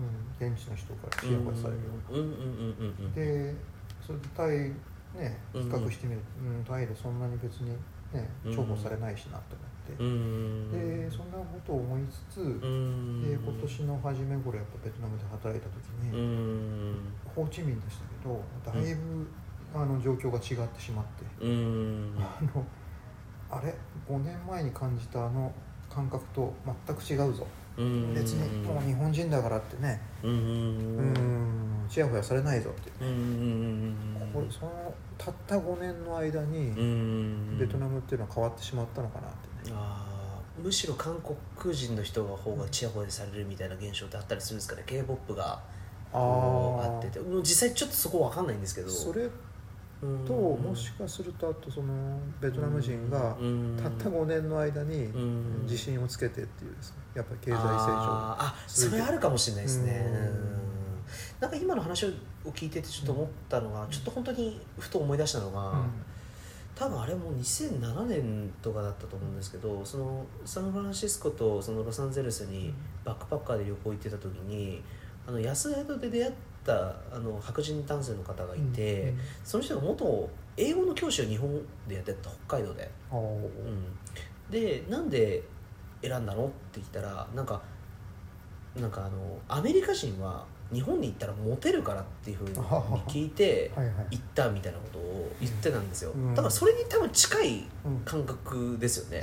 [0.00, 3.54] うん、現地の人からチヤホヤされるような、で
[4.04, 4.58] それでタイ
[5.20, 5.72] ね比うん。
[5.72, 7.70] 較してみると、うんタイでそんなに別に
[8.14, 8.52] ねうん。
[8.52, 13.22] 重宝されないしなと思って、うんでそんなことを思いつつ、うん。
[13.22, 16.22] で今年の初め頃やっぱベトナムで働いた時うに、
[16.92, 16.96] ん。
[17.34, 19.26] ホーチミンでしたけどだいぶ、
[19.74, 22.14] あの状況が違ってしまって、うん。
[22.18, 22.64] あの
[23.50, 23.74] あれ
[24.08, 25.52] ？5年前に感じたあの
[25.88, 26.52] 感覚と
[26.86, 28.14] 全く違うぞ、うん。
[28.14, 30.00] 別にもう日本人だからってね。
[30.22, 30.30] うん。
[30.30, 31.86] うん。
[31.88, 33.08] ちやほやされないぞって、うん。
[33.08, 36.70] うんうんこれそのたった5年の間に
[37.58, 39.36] ベトナムっていうのは変わってしまったのかなって。
[39.48, 41.16] ね、あーむしろ韓
[41.56, 45.60] 国人の人が方がちやほやされるみたいな現象ってあったりするんですかね？K p o p が
[46.12, 47.20] あってて。
[47.42, 48.90] 実際ちょっとそこ分かんないんですけど。
[48.90, 49.28] それ
[50.02, 50.24] うん。
[50.26, 53.78] ともしかするとあとそのベトナム人がうん。
[53.82, 55.62] たった5年の間にうん。
[55.62, 56.96] 自信をつけてっていうですね。
[57.14, 57.64] やっぱり経済成長。
[57.66, 60.10] あそれあるかもしれないですね。
[61.40, 62.08] なんか今の話を
[62.52, 65.74] 聞いててちょっと思ったのが、ちょっと本当にふと思い出したのが、
[66.80, 72.72] 多分あれも2007年とかだったと思うんですけどそのサンフランシスコとそのロサンゼルスに
[73.04, 74.82] バックパッカーで旅行行ってた時に
[75.28, 76.32] あの安宿で出会っ
[76.64, 81.50] たあの白人男性の方がいて、うんその人が元英語の教師を日本
[81.86, 85.42] でやってた北海道で、うん、でなんで
[86.00, 86.46] 選んだの？
[86.46, 87.60] って聞いたらなんか
[88.74, 92.54] なんかあのアメリカ人は日本に行ったらモテるからっていうふうに
[93.08, 93.70] 聞いて
[94.10, 96.34] 行ったみたいなことを言ってたんですよ、うん。
[96.34, 98.00] だからそれに多分近いうん。
[98.04, 99.22] 感覚ですよね。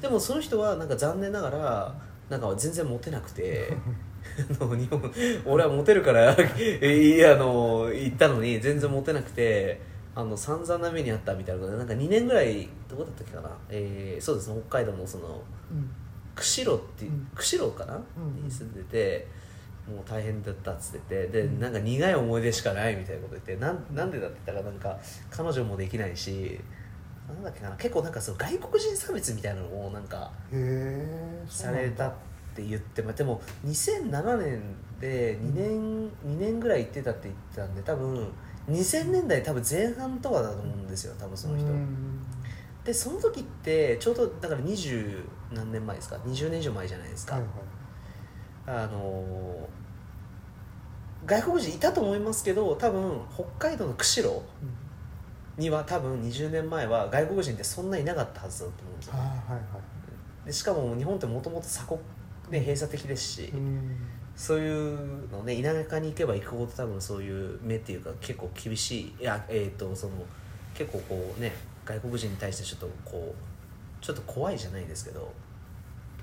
[0.00, 1.94] でもその人はなんか残念ながら
[2.28, 3.72] なんか全然モテなくて
[4.60, 5.12] あの日本
[5.46, 9.80] 俺はモテるからえいやあの行ったのに全然モテなくて
[10.14, 15.88] あの散々な目にあったみたいなことでなんか2年ぐらいどこだったっけかな、えーそうですね北海道のそのうん。
[16.34, 17.28] 釧路ってうん。
[17.34, 18.44] 釧路かな、うん。
[18.44, 19.26] に住んでて
[19.88, 21.60] もう大変だったっつっててで、うん。
[21.60, 24.98] なんか苦い思い出しかないみたいなこと言ってなんなんでだって言ったらなんか
[25.30, 26.60] 彼女もできないし
[27.28, 30.30] なんだっけかな結構なんかその外国人差別みたいなのをなんか
[31.48, 32.12] されたっ
[32.54, 34.62] て言ってまあでも2007年
[35.00, 38.28] で2年2年ぐらい行ってたって言ってたんで多分
[38.68, 41.68] 2000年代多分前半とかだと思うんですよ多分その人。
[42.84, 45.22] でその時ってちょうどだから20
[45.52, 48.84] 何年前ですか？20年以上前じゃないですか、はいはい。
[48.84, 49.77] あのー
[51.28, 54.40] 外国人いたと思いますけど多分北海道の釧路
[55.58, 59.78] には多分20年前は外国人ってそんないなかったはずだと思うんですよあーはいは
[60.44, 60.46] い。
[60.46, 62.00] でしかも日本ってもともと鎖国
[62.50, 63.96] で閉鎖的ですし、うん。
[64.34, 70.12] そういうのね田舎に行けば行くほど多分そういう目っていうか結構厳しいいやえっ、とその
[70.74, 71.52] 結構こうね
[71.84, 75.32] 外国人に対してちょっとこうちょっと怖いじゃないですけど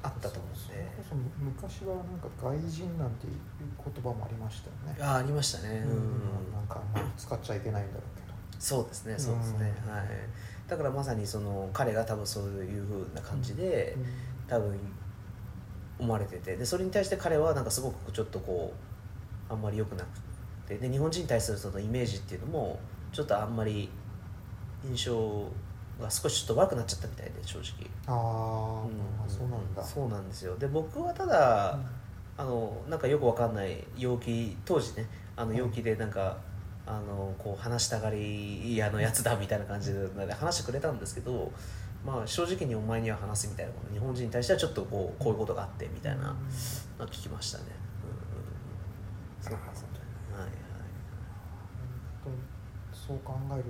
[0.05, 0.91] あったと思うんで。
[1.09, 3.33] そ昔はなんか外人なんていう
[3.83, 5.01] 言葉もありましたよね。
[5.01, 5.83] あありましたね。
[5.85, 5.91] うん。
[5.91, 6.53] うん。
[6.53, 8.33] なんかまあ使っちゃいけないんだろうけど。
[8.59, 10.07] そうですねそうですね、うんはい。
[10.67, 13.97] だからまさにその彼が多分そういうふうな感じで、
[14.47, 14.79] 多分
[15.99, 16.55] 思われてて。
[16.55, 18.73] でそれに対して彼はなんかすごくちょっとこ
[19.49, 20.19] うあんまり良くなく
[20.67, 20.77] て。
[20.77, 22.79] で日本人に対するそのイメージっていうのも
[23.11, 23.87] ちょっとあんまり
[24.83, 25.47] 印象
[26.01, 29.83] が少しちょっと悪くなっちゃったみたいで正直、ああそうなんだ。
[29.83, 30.55] そうなんですよ。
[30.57, 31.79] で僕はただ、
[32.37, 36.37] あのなんかよくわかんない陽気当時ねあの陽気でなんか、
[36.87, 41.51] あのこう話したがり屋のやつだみたいな感じで話してくれたんですけど、
[42.05, 46.35] まあ、正直にお前には話すみたいなこと日本人に対してはちょっとこうこういうことがあってみたいなのは
[47.07, 47.63] 聞きましたね。
[49.41, 49.43] うん。
[49.43, 49.83] そうかそう
[50.35, 50.41] か。
[50.41, 50.51] はいはい。
[52.23, 52.33] 本
[52.91, 53.69] 当そう考えると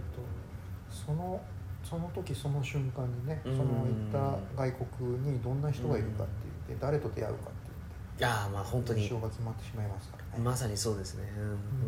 [0.94, 1.40] その
[1.88, 3.58] その時その瞬間にね、うん。
[3.58, 7.72] その行った外国にどんな人がいるかっていうで誰と出会うかってい
[8.18, 9.04] ういやーまあ本当に。
[9.04, 10.44] 印象が決まってしまいますからね。
[10.44, 11.48] まさにそうですね、うん、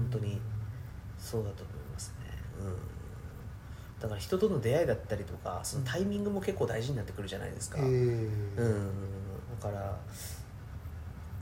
[0.10, 0.40] 本当に
[1.18, 2.32] そうだと思いますね、
[2.62, 2.76] うん、
[4.00, 7.90] だから人との出会いだったりとかそのタイミングも結構大事になってくるじゃないですか、えうん。
[8.56, 8.90] ー
[9.60, 9.98] だから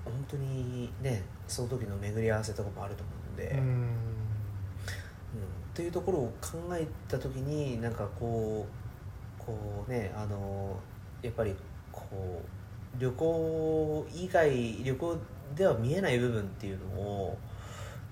[0.06, 3.88] 本当にねその時の巡り合わせとかもあると思うんで、うん
[5.76, 10.80] うんっていうところを考えた時になんかこうこうねあの
[11.22, 11.54] やっぱり
[11.92, 12.42] こ
[12.98, 15.18] う旅行以外旅行
[15.54, 17.38] では見えない部分っていうのを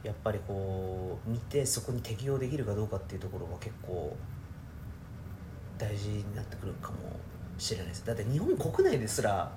[0.03, 4.13] やっぱりこう見てそこに適応できるかどうかっていうところは結構
[5.77, 6.97] 大事になってくるかも
[7.57, 8.05] しれないです。
[8.05, 9.49] だって日本国内ですら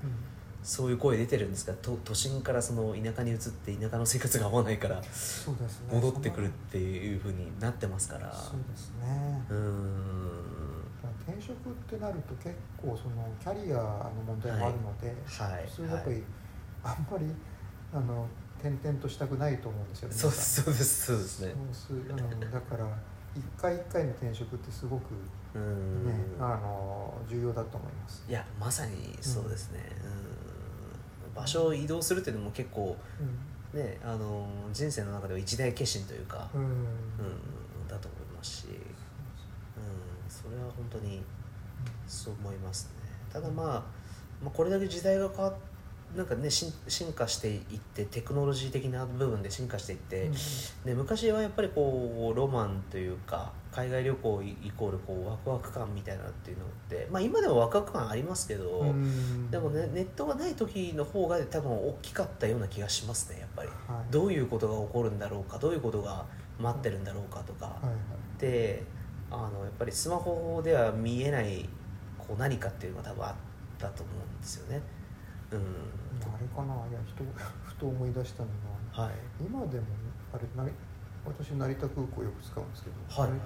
[0.67, 5.01] そういう声出てるんですが都都心からその田舎に移って田舎の生活が合わないから
[5.93, 8.33] 戻ってくるっていうふうになってますから。
[8.35, 9.45] そうですね。
[9.49, 10.27] うーん。
[11.25, 15.65] 転職ってなると結構そのキャリアの問題もあるので、はい。
[15.71, 16.25] 普通やっぱり、
[16.83, 17.27] あんまり
[17.93, 18.27] あの
[18.59, 20.15] 転々としたくないと思うんですよね。
[20.17, 21.55] そうですそうですそうですね。
[21.73, 22.89] そうだから
[23.37, 25.13] 一回一回の転職ってすごく
[25.55, 26.43] ね、ん。
[26.43, 28.25] あの重要だと思います。
[28.29, 29.79] いやまさにそうですね。
[30.03, 30.36] うん
[31.37, 32.97] 場所を移動するっていうのも結構
[33.75, 36.77] ねあの人生の中では一大決心というかうん、うんうん
[37.89, 38.77] だと思いますしうん
[40.29, 41.23] それは本当に
[42.07, 43.09] そう思いますね。
[43.33, 43.67] ただまあ、
[44.43, 45.53] まあ、これだけ時代が変わ
[46.17, 47.61] なんかね進進化していっ
[47.95, 50.31] てテクノロジー的な部分で進化していって、
[50.85, 59.51] ね、昔はやっぱりこうロマンというか海外旅行イコールこうワクワク感みたいなっていうのって、まあ、今でもワクワク感ありますけど、うん。
[59.51, 63.69] でもねネットがない時の方が多分大きかったような気がしますねやっぱり。
[63.69, 64.11] はい。
[64.11, 66.25] どういうことが起こるんだろうかどういうことが
[66.59, 68.41] 待ってるんだろうかとか、はいはい。
[68.41, 68.83] で
[69.31, 71.69] あのやっぱりスマホでは見えない
[72.17, 73.35] こう何かっていうのが多分あっ
[73.79, 74.81] たと思うんですよね。
[75.51, 75.59] うん。
[75.59, 76.75] あれかな。
[76.89, 77.23] いや人
[77.63, 78.49] ふと思い出したの
[78.97, 79.13] がはい。
[79.39, 79.85] 今でも
[80.33, 80.73] あれなり
[81.27, 83.41] 私成田空港よく使うんですけど、はいあれい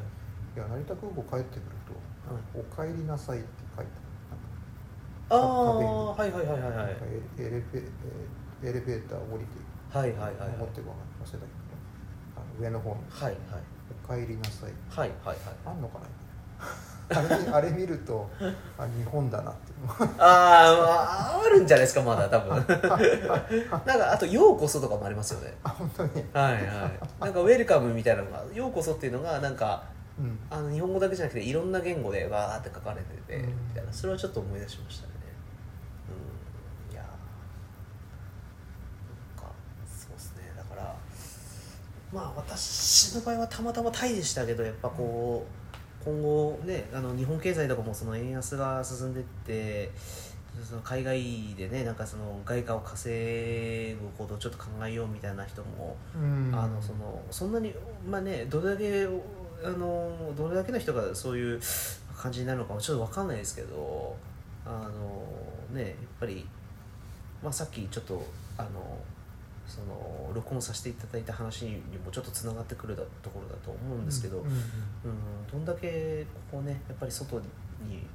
[0.59, 1.95] や成田空港帰ってくると
[2.59, 3.47] 「お帰りなさい」って
[3.77, 3.93] 書いて
[5.31, 6.97] ああ壁にはいはいはいはいはい。
[7.39, 10.57] エレベえーエレベーター降りてはいはいはいはい。
[10.59, 11.47] 持ってこな忘れたけど
[12.37, 12.97] あの上の方に。
[13.11, 13.37] はい
[14.09, 15.37] 「お帰りなさい」はいはいはい。
[15.67, 16.07] あんのかな
[17.13, 18.29] あれ あれ見ると
[18.79, 19.73] あ日本だなって。
[19.73, 22.57] いうのあーあるんじゃないですかまだ多分。
[23.87, 25.55] なんかあと「ようこそ」とかもありますよね。
[25.65, 26.11] あ本当に。
[26.33, 26.65] はいはい。
[27.21, 29.83] なんか「ウェルカム」みたいなのが「ようこそ」っていうのがなんか
[30.19, 30.39] うん。
[30.51, 33.43] あの日本語だけじゃなくていろんな言語でわーって書かれてて、うん。
[33.47, 33.93] みたいな。
[33.93, 35.13] それはちょっと思い出しましたね。
[36.89, 36.95] うん。
[36.95, 37.05] いやー。
[37.05, 37.11] な
[39.43, 39.53] んか
[39.87, 40.43] そうですね。
[40.57, 40.97] だから
[42.13, 49.91] まあ私の場合はたまたまタイでしたけどやっぱこう今後ねあの日本経済とかもその円安が進んでって
[50.65, 56.51] その海外でねなんかその外貨を稼ぐことをちょっと考えようみたいな人もうん。
[56.53, 57.73] あのそのそんなに
[58.09, 59.07] まあねどれだけ
[59.63, 61.61] あのどれだけの人がそういう
[62.17, 64.17] 感じになるのかもちょっと分かんないですけど
[64.65, 65.27] あの
[65.73, 66.47] ねやっぱり、
[67.43, 68.99] まあ、さっきちょっとあの
[69.67, 74.61] その録音させていただいた話にもちょっとつながってくるだところだと思うんですけど、うんうんうん、
[75.51, 77.45] どんだけここねやっぱり外に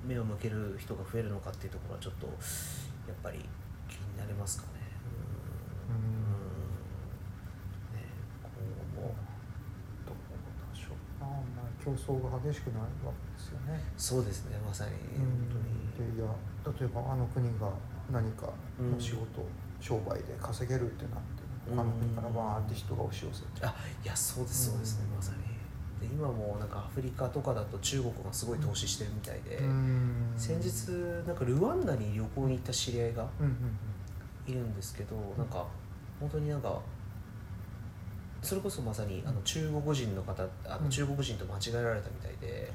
[0.06, 3.39] 目を向ける人が増えるのかっていうところはちょっとやっぱり
[3.88, 4.70] 気になりますかね。
[5.88, 6.46] うんうんうん
[7.96, 8.04] ね
[8.43, 8.52] 今
[9.00, 9.16] 後も
[10.06, 11.26] どうでしょうあ
[11.56, 13.80] まあ競争が激しくなるわけですよね。
[13.96, 14.92] そうですねまさに。
[15.22, 15.30] 本
[15.96, 16.10] 当に。
[16.10, 16.26] でいや
[16.66, 17.70] 例えばあの国が
[18.12, 18.50] 何か
[18.82, 19.46] の仕事、
[19.80, 25.16] 商売で稼げるってなって他の国からわーって人が押し寄せて、あいやそうですそうですね、うん。
[25.18, 26.08] まさに。
[26.08, 30.34] で今もなんかアフリカとかだと中国がすごい投資してるみたいで、うん。
[30.38, 30.90] 先日
[31.28, 33.56] なんかルワンダに旅行に行った知り合いがうんうん。
[34.48, 35.66] いるんですけどなんか
[36.20, 36.80] 本当になんか
[38.46, 40.84] それこそまさにあの中国人の方あうん。
[40.86, 42.72] の中国人と間違えられたみたいで、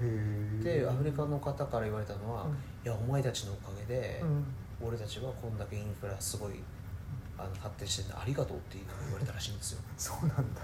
[0.81, 2.51] でアフリカカの方から言われたのは、うん。
[2.51, 2.55] い
[2.85, 4.45] やお前たちのおかげで、うん。
[4.87, 6.53] 俺たちはこんだけインフラすごい
[7.39, 8.21] あの発展してんだ。
[8.21, 9.81] ありがとうって言われたらしいんですよ。
[9.97, 10.63] そうなんだ。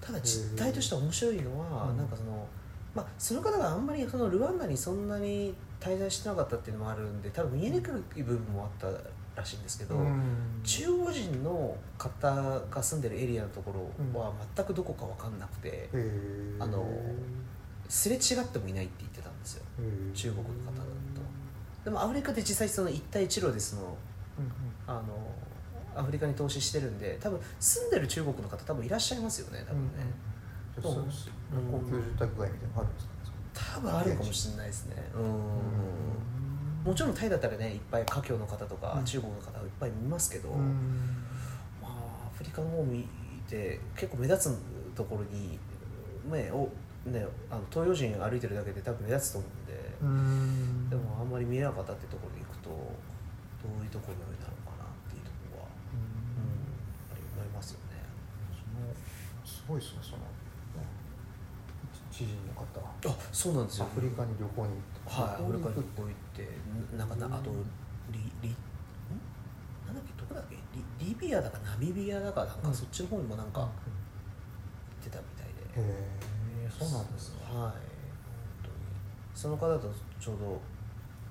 [0.00, 1.96] ただ実態として面白いのは、うん。
[1.96, 2.46] なんかその
[2.94, 8.98] まあその方があんまりそのルワンダにそんなに滞在してなかったっていうのもあるんで多分見えにくい部分もあった
[9.36, 10.22] らしいんですけど、うん。
[10.62, 13.72] 中国人の方が住んでるエリアのとこ
[14.14, 16.62] ろは全くどこか分かんなくてへー。
[16.62, 16.86] あの
[17.88, 19.64] すれ違ってもいないって言ってたんですよ。
[19.80, 20.12] へー。
[20.12, 20.84] 中国の方だと。
[21.84, 23.96] でもアフリカで実際その一帯一路でその
[24.38, 24.52] うんうん。
[24.86, 25.02] あの
[25.96, 29.90] アフリカに投資してるんで多分住んでる中国の方多分いらっしゃいますよね多分ね、
[30.82, 31.30] そうです
[31.70, 33.14] 高級住宅街みたいなのあるんですかね
[33.54, 34.96] 多分あるかもしれないですね。
[35.14, 35.22] うん
[36.84, 39.04] もちろんタイだったらねいっぱい華僑の方とかうん。
[39.04, 41.24] 中国の方いっぱい見ますけど、うん。
[41.80, 41.92] まあ、
[42.28, 43.08] アフリカの方見
[43.48, 44.58] て結構目立つ
[44.94, 45.58] ところに、
[46.30, 46.68] ねお
[47.08, 50.90] ね、あの東洋人歩いてるだけで多分目立つと思うんで、うん。
[50.90, 52.76] でもあんまり見えなかったってところで行くとど
[53.80, 58.04] ういうところになるのかなっていうところは、うん、やっぱり思いますよね。
[58.52, 58.92] その
[59.40, 60.33] すごいですねそのね
[62.14, 63.10] 知人の方。
[63.10, 63.86] あそうなんですよ。
[63.86, 66.48] アフリカに旅行に行ってはい、アフリカに旅こう行って
[66.96, 67.50] ななんかなあと
[68.12, 68.56] リリん？
[69.86, 70.54] なんだっけどこだっけ？
[71.00, 72.74] リリビアだかナミビアだかなんかうん。
[72.74, 73.70] そっちの方にもなんか行行っ
[75.02, 76.06] てたみたいで、へ
[76.64, 77.42] えそうなんですね。
[77.42, 77.52] はい。
[77.52, 77.72] 本
[78.62, 78.74] 当に。
[79.34, 80.60] その方とちょうど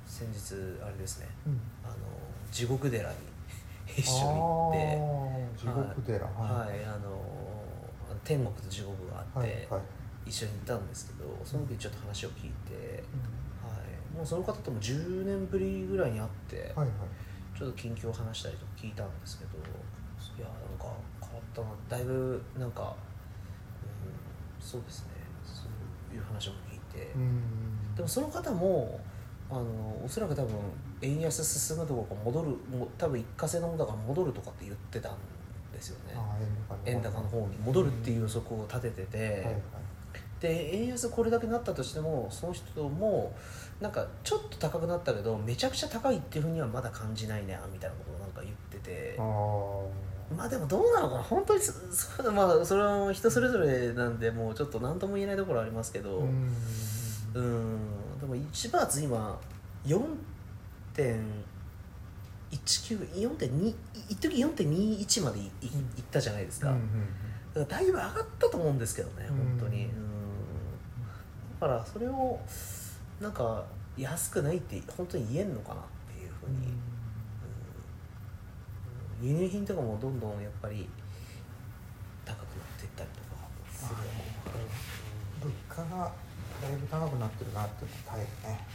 [0.06, 1.30] 先日あれですね。
[1.48, 1.62] うん。
[1.84, 1.96] あの
[2.52, 3.16] 地獄寺に
[3.88, 4.74] 一緒に行っ
[5.56, 6.26] て地獄寺。
[6.28, 7.22] はい、あの
[8.24, 9.82] 天国と地獄があって、はいはい
[10.26, 13.04] 一緒に行ったんですけどその時ちょっと話を聞いて、
[13.62, 13.70] は
[14.14, 16.88] い、もうその方とも10年ぶりぐらいに会って、はいはい。
[17.58, 19.52] ちょっと近況を話したりとか聞いたんですけど
[20.38, 22.96] いやなんか変わったなだいぶなんか、
[24.60, 25.10] うん、そうですね
[25.46, 25.64] そ
[26.12, 27.96] ういう話も聞いて、うん。
[27.96, 29.00] でもその方も
[29.52, 30.56] あのおそらく多分
[31.02, 32.48] 円安進むところから戻る
[32.78, 35.18] もう多分一過性のものだから戻るとかって言ってたん
[35.72, 36.16] ですよね。
[36.86, 39.83] 円高の方に戻るっていう予測を立ててて、はいはい
[40.44, 43.34] で円安これだけなったとしてもその人も
[43.80, 49.16] なんかちょっと高くなったけどめちゃくちゃ高いっていうふうにはまだ感じないねみたいなことをなんか言ってて。
[50.36, 56.18] まあでもどうなのかな本当にそそまあそれは人それぞれなんでもうちょっと何とも言えないところありますけど。
[56.20, 56.48] ううん。
[57.76, 57.80] ん
[58.20, 59.40] でも1バーツ今
[59.86, 61.22] 4.194.2
[62.52, 65.52] 一時4.21までいい,、っ
[66.12, 66.82] たじゃないですか,、うんうん
[67.54, 69.98] だからだいぶ上がったと思うんですけどねうん本当に、うんだ
[71.68, 72.40] からそれを
[73.22, 73.64] なんか
[73.98, 75.84] 安くないって本当に言えんのかなっ
[76.14, 76.56] ていうふうに、
[79.22, 79.30] うん。
[79.30, 80.90] 輸入品とかもどんどんやっぱり
[82.26, 82.46] 高くなっ
[82.80, 83.42] ていったりとか
[83.72, 83.96] する
[85.42, 86.12] 物価が
[86.62, 88.28] だいぶ高くなってるなっていうのはね。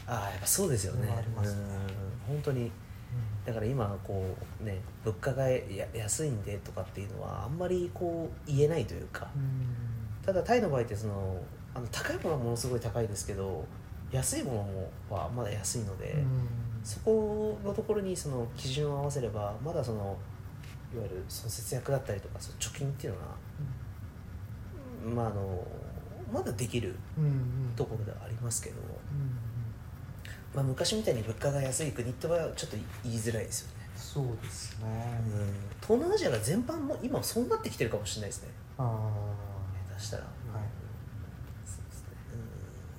[0.07, 1.09] ああやっぱそうですよね。
[1.11, 1.61] ありますね。
[2.29, 2.35] うん。
[2.35, 2.71] 本当に。
[3.47, 9.29] だから今こうね物価がや安いんでとかっていうのはあんまりこう言えないというか。
[10.25, 11.41] ただタイの場合ってその
[11.75, 13.65] あの高いものはものすごい高いですけど
[14.11, 16.25] 安いものもはまだ安いので、
[16.83, 20.17] そこのところにその基準を合わせればまだその
[20.95, 23.27] いわゆるその節約だったりとかその貯金っていうのは、
[25.15, 25.67] まあ、あの
[26.33, 26.97] まだできる
[27.77, 28.77] ところではありますけど、
[30.55, 33.75] まあ、昔みたいに物価が安い国ってはちょっと言いづらいですよね。
[33.95, 34.87] そうですね。
[35.27, 35.53] うん。
[35.81, 38.49] 東南アジアが全般も今そうなってきてるかもしれないですね。
[38.79, 39.11] ああ
[39.91, 40.25] 下手したら、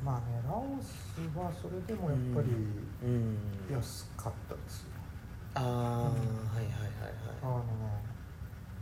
[0.03, 2.47] まあねラオスはそれでもやっぱり
[3.73, 4.89] 安かったですよ。
[5.55, 6.15] ああ、うん。
[6.55, 7.63] はいはいはいあのね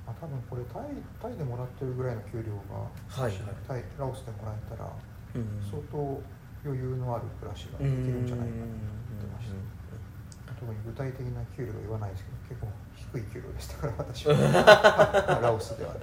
[0.06, 0.84] まあ多分これタイ
[1.22, 3.56] タイでもらってるぐらいの給料がはいはい。
[3.68, 4.92] タイラオスでもらえたら
[5.70, 6.22] 相当
[6.66, 8.78] 余裕のある暮らしができるんじゃないかなと思
[9.18, 9.58] ってました。
[10.60, 12.68] 特に具体的な給料は言わないですけど結構
[13.14, 14.34] 低い給料でしたから私は。
[15.42, 16.00] ラオスではね。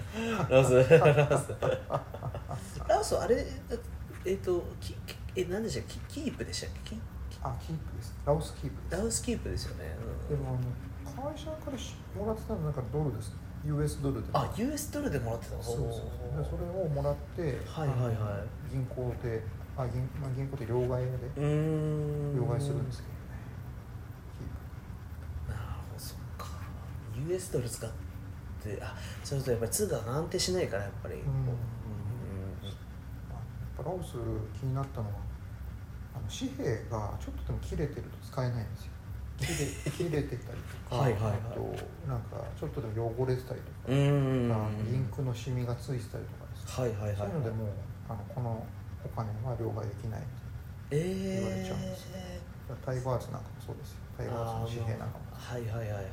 [0.48, 0.74] ラオス。
[0.88, 1.54] ラオス。
[2.88, 3.44] ラオスあれ
[4.26, 5.03] えっ、ときき
[5.36, 5.94] え何でしたっけ？
[6.08, 6.94] キキープでしたっけ？
[6.94, 7.00] キ
[7.42, 8.14] あキープです。
[8.24, 9.02] ラオスキープです。
[9.02, 9.96] ラオスキープですよね、
[10.30, 10.36] うん。
[10.36, 10.52] でもあ
[11.22, 13.30] の会社からしもらってたのはなんかドルです。
[13.30, 14.28] ね US ドルで。
[14.32, 15.62] あ US ドルでもらってたの？
[15.62, 15.86] そうそう
[16.42, 18.70] でそれをもらってはいはいはい。
[18.70, 19.42] 銀行で
[19.76, 21.06] あ銀,、まあ、銀行で両替屋で
[21.36, 23.18] 両替するんですけどね
[25.48, 25.60] なる
[25.90, 26.46] ほどそっか。
[27.28, 27.90] US ドル使っ
[28.62, 31.20] てあそれとやっぱり通貨が安定しないからやっぱり、うん。
[31.20, 31.26] うん。
[32.68, 32.74] やっ
[33.76, 34.12] ぱラオス
[34.58, 35.14] 気になったのは
[36.14, 38.92] あの紙幣がちょっとでも切れてると使えないんですよ。
[39.34, 41.16] 切れ切れてたりとか はいあ
[41.52, 41.60] と
[42.06, 46.84] なんかちょっとでも汚れてたりとか、あのインクのシミがついてたりとかですね。
[46.84, 47.68] はいはいはいそういうのでもう
[48.08, 48.66] あのこの
[49.04, 50.22] お金は両替できない
[50.90, 52.76] ええ言われちゃうんですよ。
[52.84, 53.98] タイバーツなんかもそうですよ。
[54.16, 55.24] タイバーツの紙幣なんかも。
[55.32, 56.04] はいはいはいはいはい。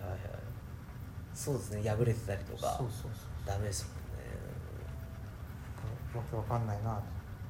[1.33, 1.89] そうですね。
[1.89, 2.75] 破れてたりとか。
[2.77, 4.01] そうそうそうダメですもん
[6.13, 7.01] わけわかんないな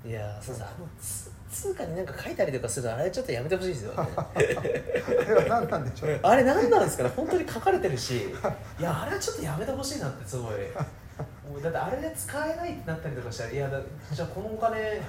[0.06, 4.10] いやーそうそうあのつ通貨になんか書いたりとかするのあれちょっとやめてほしいですよね。
[4.16, 7.12] あれは何なんでしょうあれ何なんですかね。
[7.16, 8.30] 本当に書かれてるし。
[8.80, 10.54] いやあれはちょっとやめてほしいなってすごい。
[11.52, 13.80] もうだってあれで使えないってなったりとかしたらいやだ
[14.12, 15.02] じゃあこのお金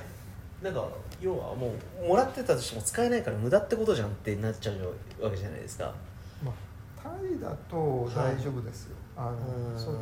[0.62, 0.88] なんか
[1.20, 1.72] 要はも
[2.04, 5.94] うもらってたとしても使えないから無駄ってことじゃんってなっちゃうわけじゃないですか。
[6.42, 9.78] まあ、タイだと大丈夫ですよ、あのうん。
[9.78, 9.98] 相当い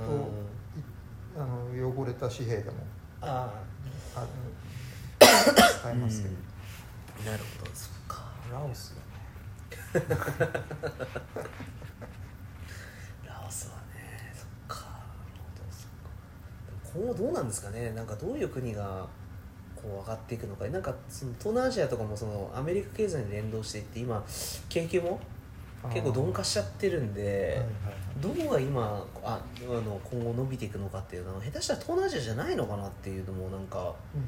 [1.36, 2.76] あの汚れた紙幣でも。
[3.20, 3.52] あ。
[4.16, 4.26] あの
[5.80, 6.34] 使えますけど、
[7.22, 7.70] あなるほど。
[7.72, 8.30] そっか。
[8.52, 10.04] ラオスはね。
[13.26, 14.30] ラオスはね。
[14.34, 14.84] そっか。
[14.84, 16.10] なるほどそっか。
[16.94, 17.92] 今後どうなんですかね。
[17.92, 19.08] なんかどういう国が
[19.74, 20.66] こう上がっていくのか。
[20.66, 24.22] なんかその東南アジアとかもそのアメリカ経済に連動していって今
[24.68, 25.18] 景気も
[25.94, 27.62] 結構鈍化しちゃってるんで、
[28.20, 34.22] どこが今ああの今後伸びていくのかっていうのは下手したら東南アジアじゃないのかなっていうのもなんかうん。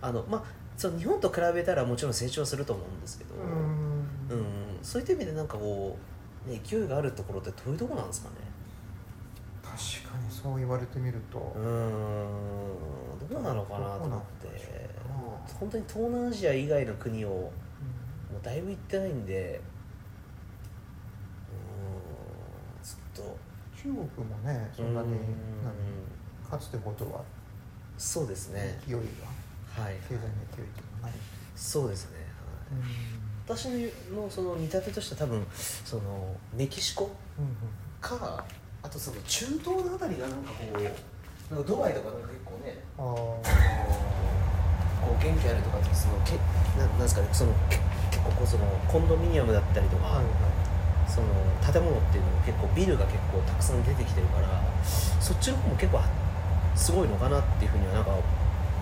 [0.00, 0.44] あのまあ
[0.78, 4.40] その日本と比べたらもちろん成長すると思うんですけど、ううん。
[4.40, 4.44] ん
[4.80, 5.98] そういった意味でなんかこ
[6.46, 8.36] う、ね、勢いがあるところってどういうところなんですかね。
[9.62, 9.76] 確
[10.10, 13.28] かにそう言われてみると、うーん。
[13.28, 14.88] どうなのかなと思って。
[15.58, 17.50] 本当に東南アジア以外の国をも
[18.40, 19.60] うだいぶ行ってないんで。
[21.50, 23.36] うーんずっと。
[23.76, 25.08] 中国もねそんなに
[26.48, 27.22] かつてほどは
[27.96, 28.80] そうですね。
[28.86, 29.02] 勢いが
[29.80, 30.20] はい経済の
[30.56, 30.66] 勢い
[31.02, 31.12] とい。
[31.56, 32.18] そうですね、
[32.70, 33.58] はい。
[33.58, 33.68] 私
[34.14, 35.46] のその見立てとしては多分
[35.84, 37.52] そのメキシコうんうん。
[38.00, 38.44] か
[38.82, 40.82] あとその中東のあたりがなんかこう
[41.54, 43.04] なんかドバイとかなんか結構ねあー。
[45.04, 46.32] こう元気あるとかってそのけ
[46.78, 47.78] ななんですかねそのけ
[48.10, 50.24] 結構こうそのコンドミニアムだったりとか、はいはい。
[51.08, 51.26] その
[51.64, 54.62] 建物っていうのも結構ビルが結構たくさん出てきてるから
[55.20, 56.00] そっちの方も結構
[56.76, 58.10] すごいのかなっていうふうにはなんか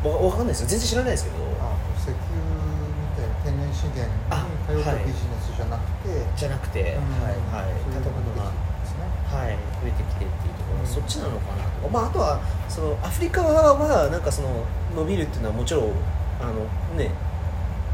[0.04, 0.68] わわかんないですよ。
[0.68, 1.36] 全然知らないですけど。
[1.60, 5.04] あ石油みたいな天然資源にあ頼ったはい。
[5.04, 7.72] ビジネスじゃなくて、じゃなくて、うんはいはい。
[7.90, 10.86] 建物がははい、増えてきてっていうところ、うん。
[10.86, 11.88] そっちなのかなと。
[11.88, 15.92] か、まあ、あとはそのアフリカはなんかその伸びるっていうのはもちろん
[16.40, 16.64] あの
[16.96, 17.10] ね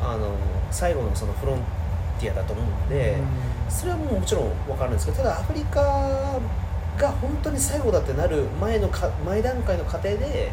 [0.00, 0.34] あの
[0.70, 1.62] 最後のそのフロン
[2.20, 3.16] ティアだと思うので、
[3.68, 5.80] それはもうもちろん分かるんですけどただアフリカ
[6.98, 10.52] が本当に最後だってなる前のか前段階の過程で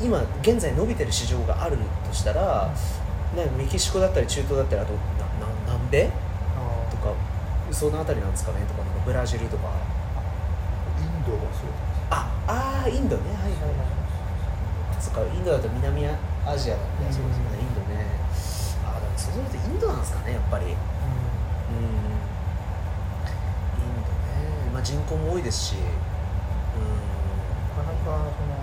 [0.00, 1.76] 今現在伸びてる市場がある
[2.06, 2.70] としたら、
[3.34, 4.98] ね、メキシコだったり中東だったりあとな
[5.46, 6.10] な南米
[6.56, 7.14] あとか
[7.70, 8.60] その辺りなんですかね？
[8.66, 9.68] とかなんかブラジルとか。
[10.98, 11.68] インドがそう
[12.10, 13.22] ああーインドね。
[13.34, 13.88] はいはいはい。
[15.00, 16.12] そっかインドだと南ア
[16.56, 17.12] ジアなんで、うん。
[17.12, 17.44] そうですね。
[17.60, 18.06] インドね。
[18.84, 20.66] ああでもそうするとインドなんですかねやっぱり。
[20.66, 20.70] うん。
[20.70, 20.76] イン
[24.04, 24.70] ドね。
[24.72, 25.76] まあ人口も多いですし。
[25.76, 25.90] うん。
[27.74, 28.54] なかなかその、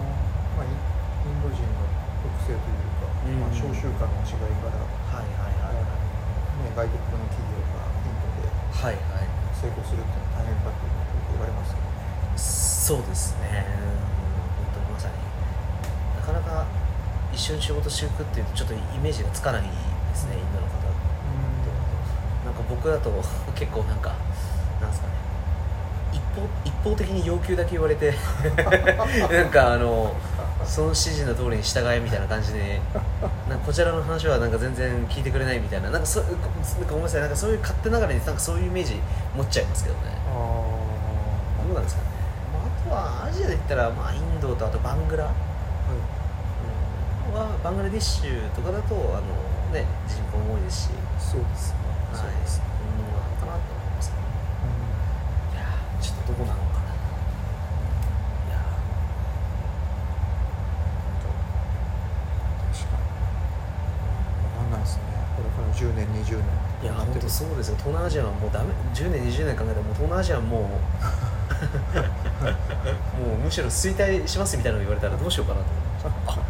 [0.56, 0.66] まあ、
[1.26, 1.86] イインド人の
[2.22, 3.40] 特性というか、うん。
[3.42, 5.78] まあ、召集感の違いから、はいはいはい。
[5.78, 9.30] ね、外国の企業がインドではいはい。
[9.54, 12.02] 成功するっていうのは大変だということを言われますけどね。
[12.38, 13.66] そうですね。
[13.78, 14.12] うん
[14.62, 15.14] 本当にまさに。
[16.18, 16.66] なかなか
[17.34, 19.68] 一緒に仕事していくっていうとちょっとイメージがつかないで
[20.16, 20.82] すねインドの方
[22.46, 23.10] なんか僕だと
[23.56, 24.14] 結構なんか
[24.82, 25.14] なんですかね。
[26.12, 28.14] 一方一方的に要求だけ言われて
[29.32, 30.14] なんかあの
[30.66, 32.80] その指示の通りに従えみたいな感じで
[33.50, 36.48] なんかこちらの話はなんか全然聞いてくれないみたいななんかそなんか
[36.90, 38.96] ごめんなさいなんかそういう勝手ながらになんかそういうイメージ
[39.36, 40.02] 持っちゃいますけどね。
[40.28, 40.34] あ
[41.66, 42.08] どうなんですかね、
[42.54, 45.36] まあ、あとはアジアで言ったら、まあ、インドとあとバングラ、あ、はい。
[47.30, 50.90] うん、はバングラディッシュとかだとあの、ね、人口も多いですし、
[51.20, 51.80] そうですね。
[52.12, 52.66] はい、そうですね。
[53.00, 53.08] うん。
[53.08, 54.16] なのかなと思いますね
[55.54, 58.60] いやーちょっとどこなのかないや
[62.68, 63.08] 確かに。
[64.60, 65.04] なんなんですね。
[65.38, 66.44] これから10年、20年。
[66.82, 70.70] ーいや本当そうですよ東南アジアはもうダメ10年20年考えたらもう東南アジアはもうも
[73.36, 75.66] う むしろ衰退しますみたいなの言われたらどうしようかなと
[76.08, 76.42] 思って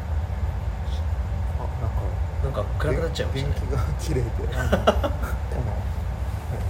[1.59, 2.01] あ、なんか。
[2.41, 4.75] なんか暗くなっちゃいましたね電気が綺麗で、あのこ
[5.61, 5.77] の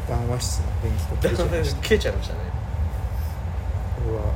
[0.09, 1.81] 談話室の電気が切れちゃいました。
[1.81, 2.39] 消えちゃいましたね
[3.95, 4.27] これは、も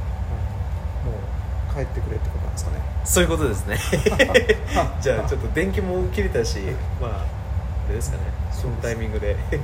[1.71, 2.77] う帰ってくれってことなんですかね。
[3.03, 3.77] そういうことですね
[5.01, 6.59] じゃあちょっと電気も切れたし
[7.01, 8.23] まああれですかね
[8.65, 9.61] そのタイミングで では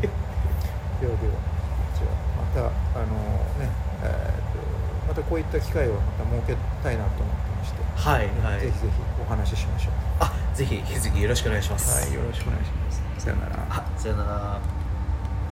[1.02, 1.18] では、
[1.97, 3.18] じゃあまたあの
[3.58, 3.70] ね、
[4.04, 4.62] えーと
[5.08, 9.93] またこういった機会をまた設けたいなと思ってまして、はいはいぜひぜひお話ししましょう。
[10.20, 13.02] あぜひぜひよろしくお願いしますはい、よろしくお願いします。
[13.26, 13.66] さよなら。
[13.70, 14.60] あさよなら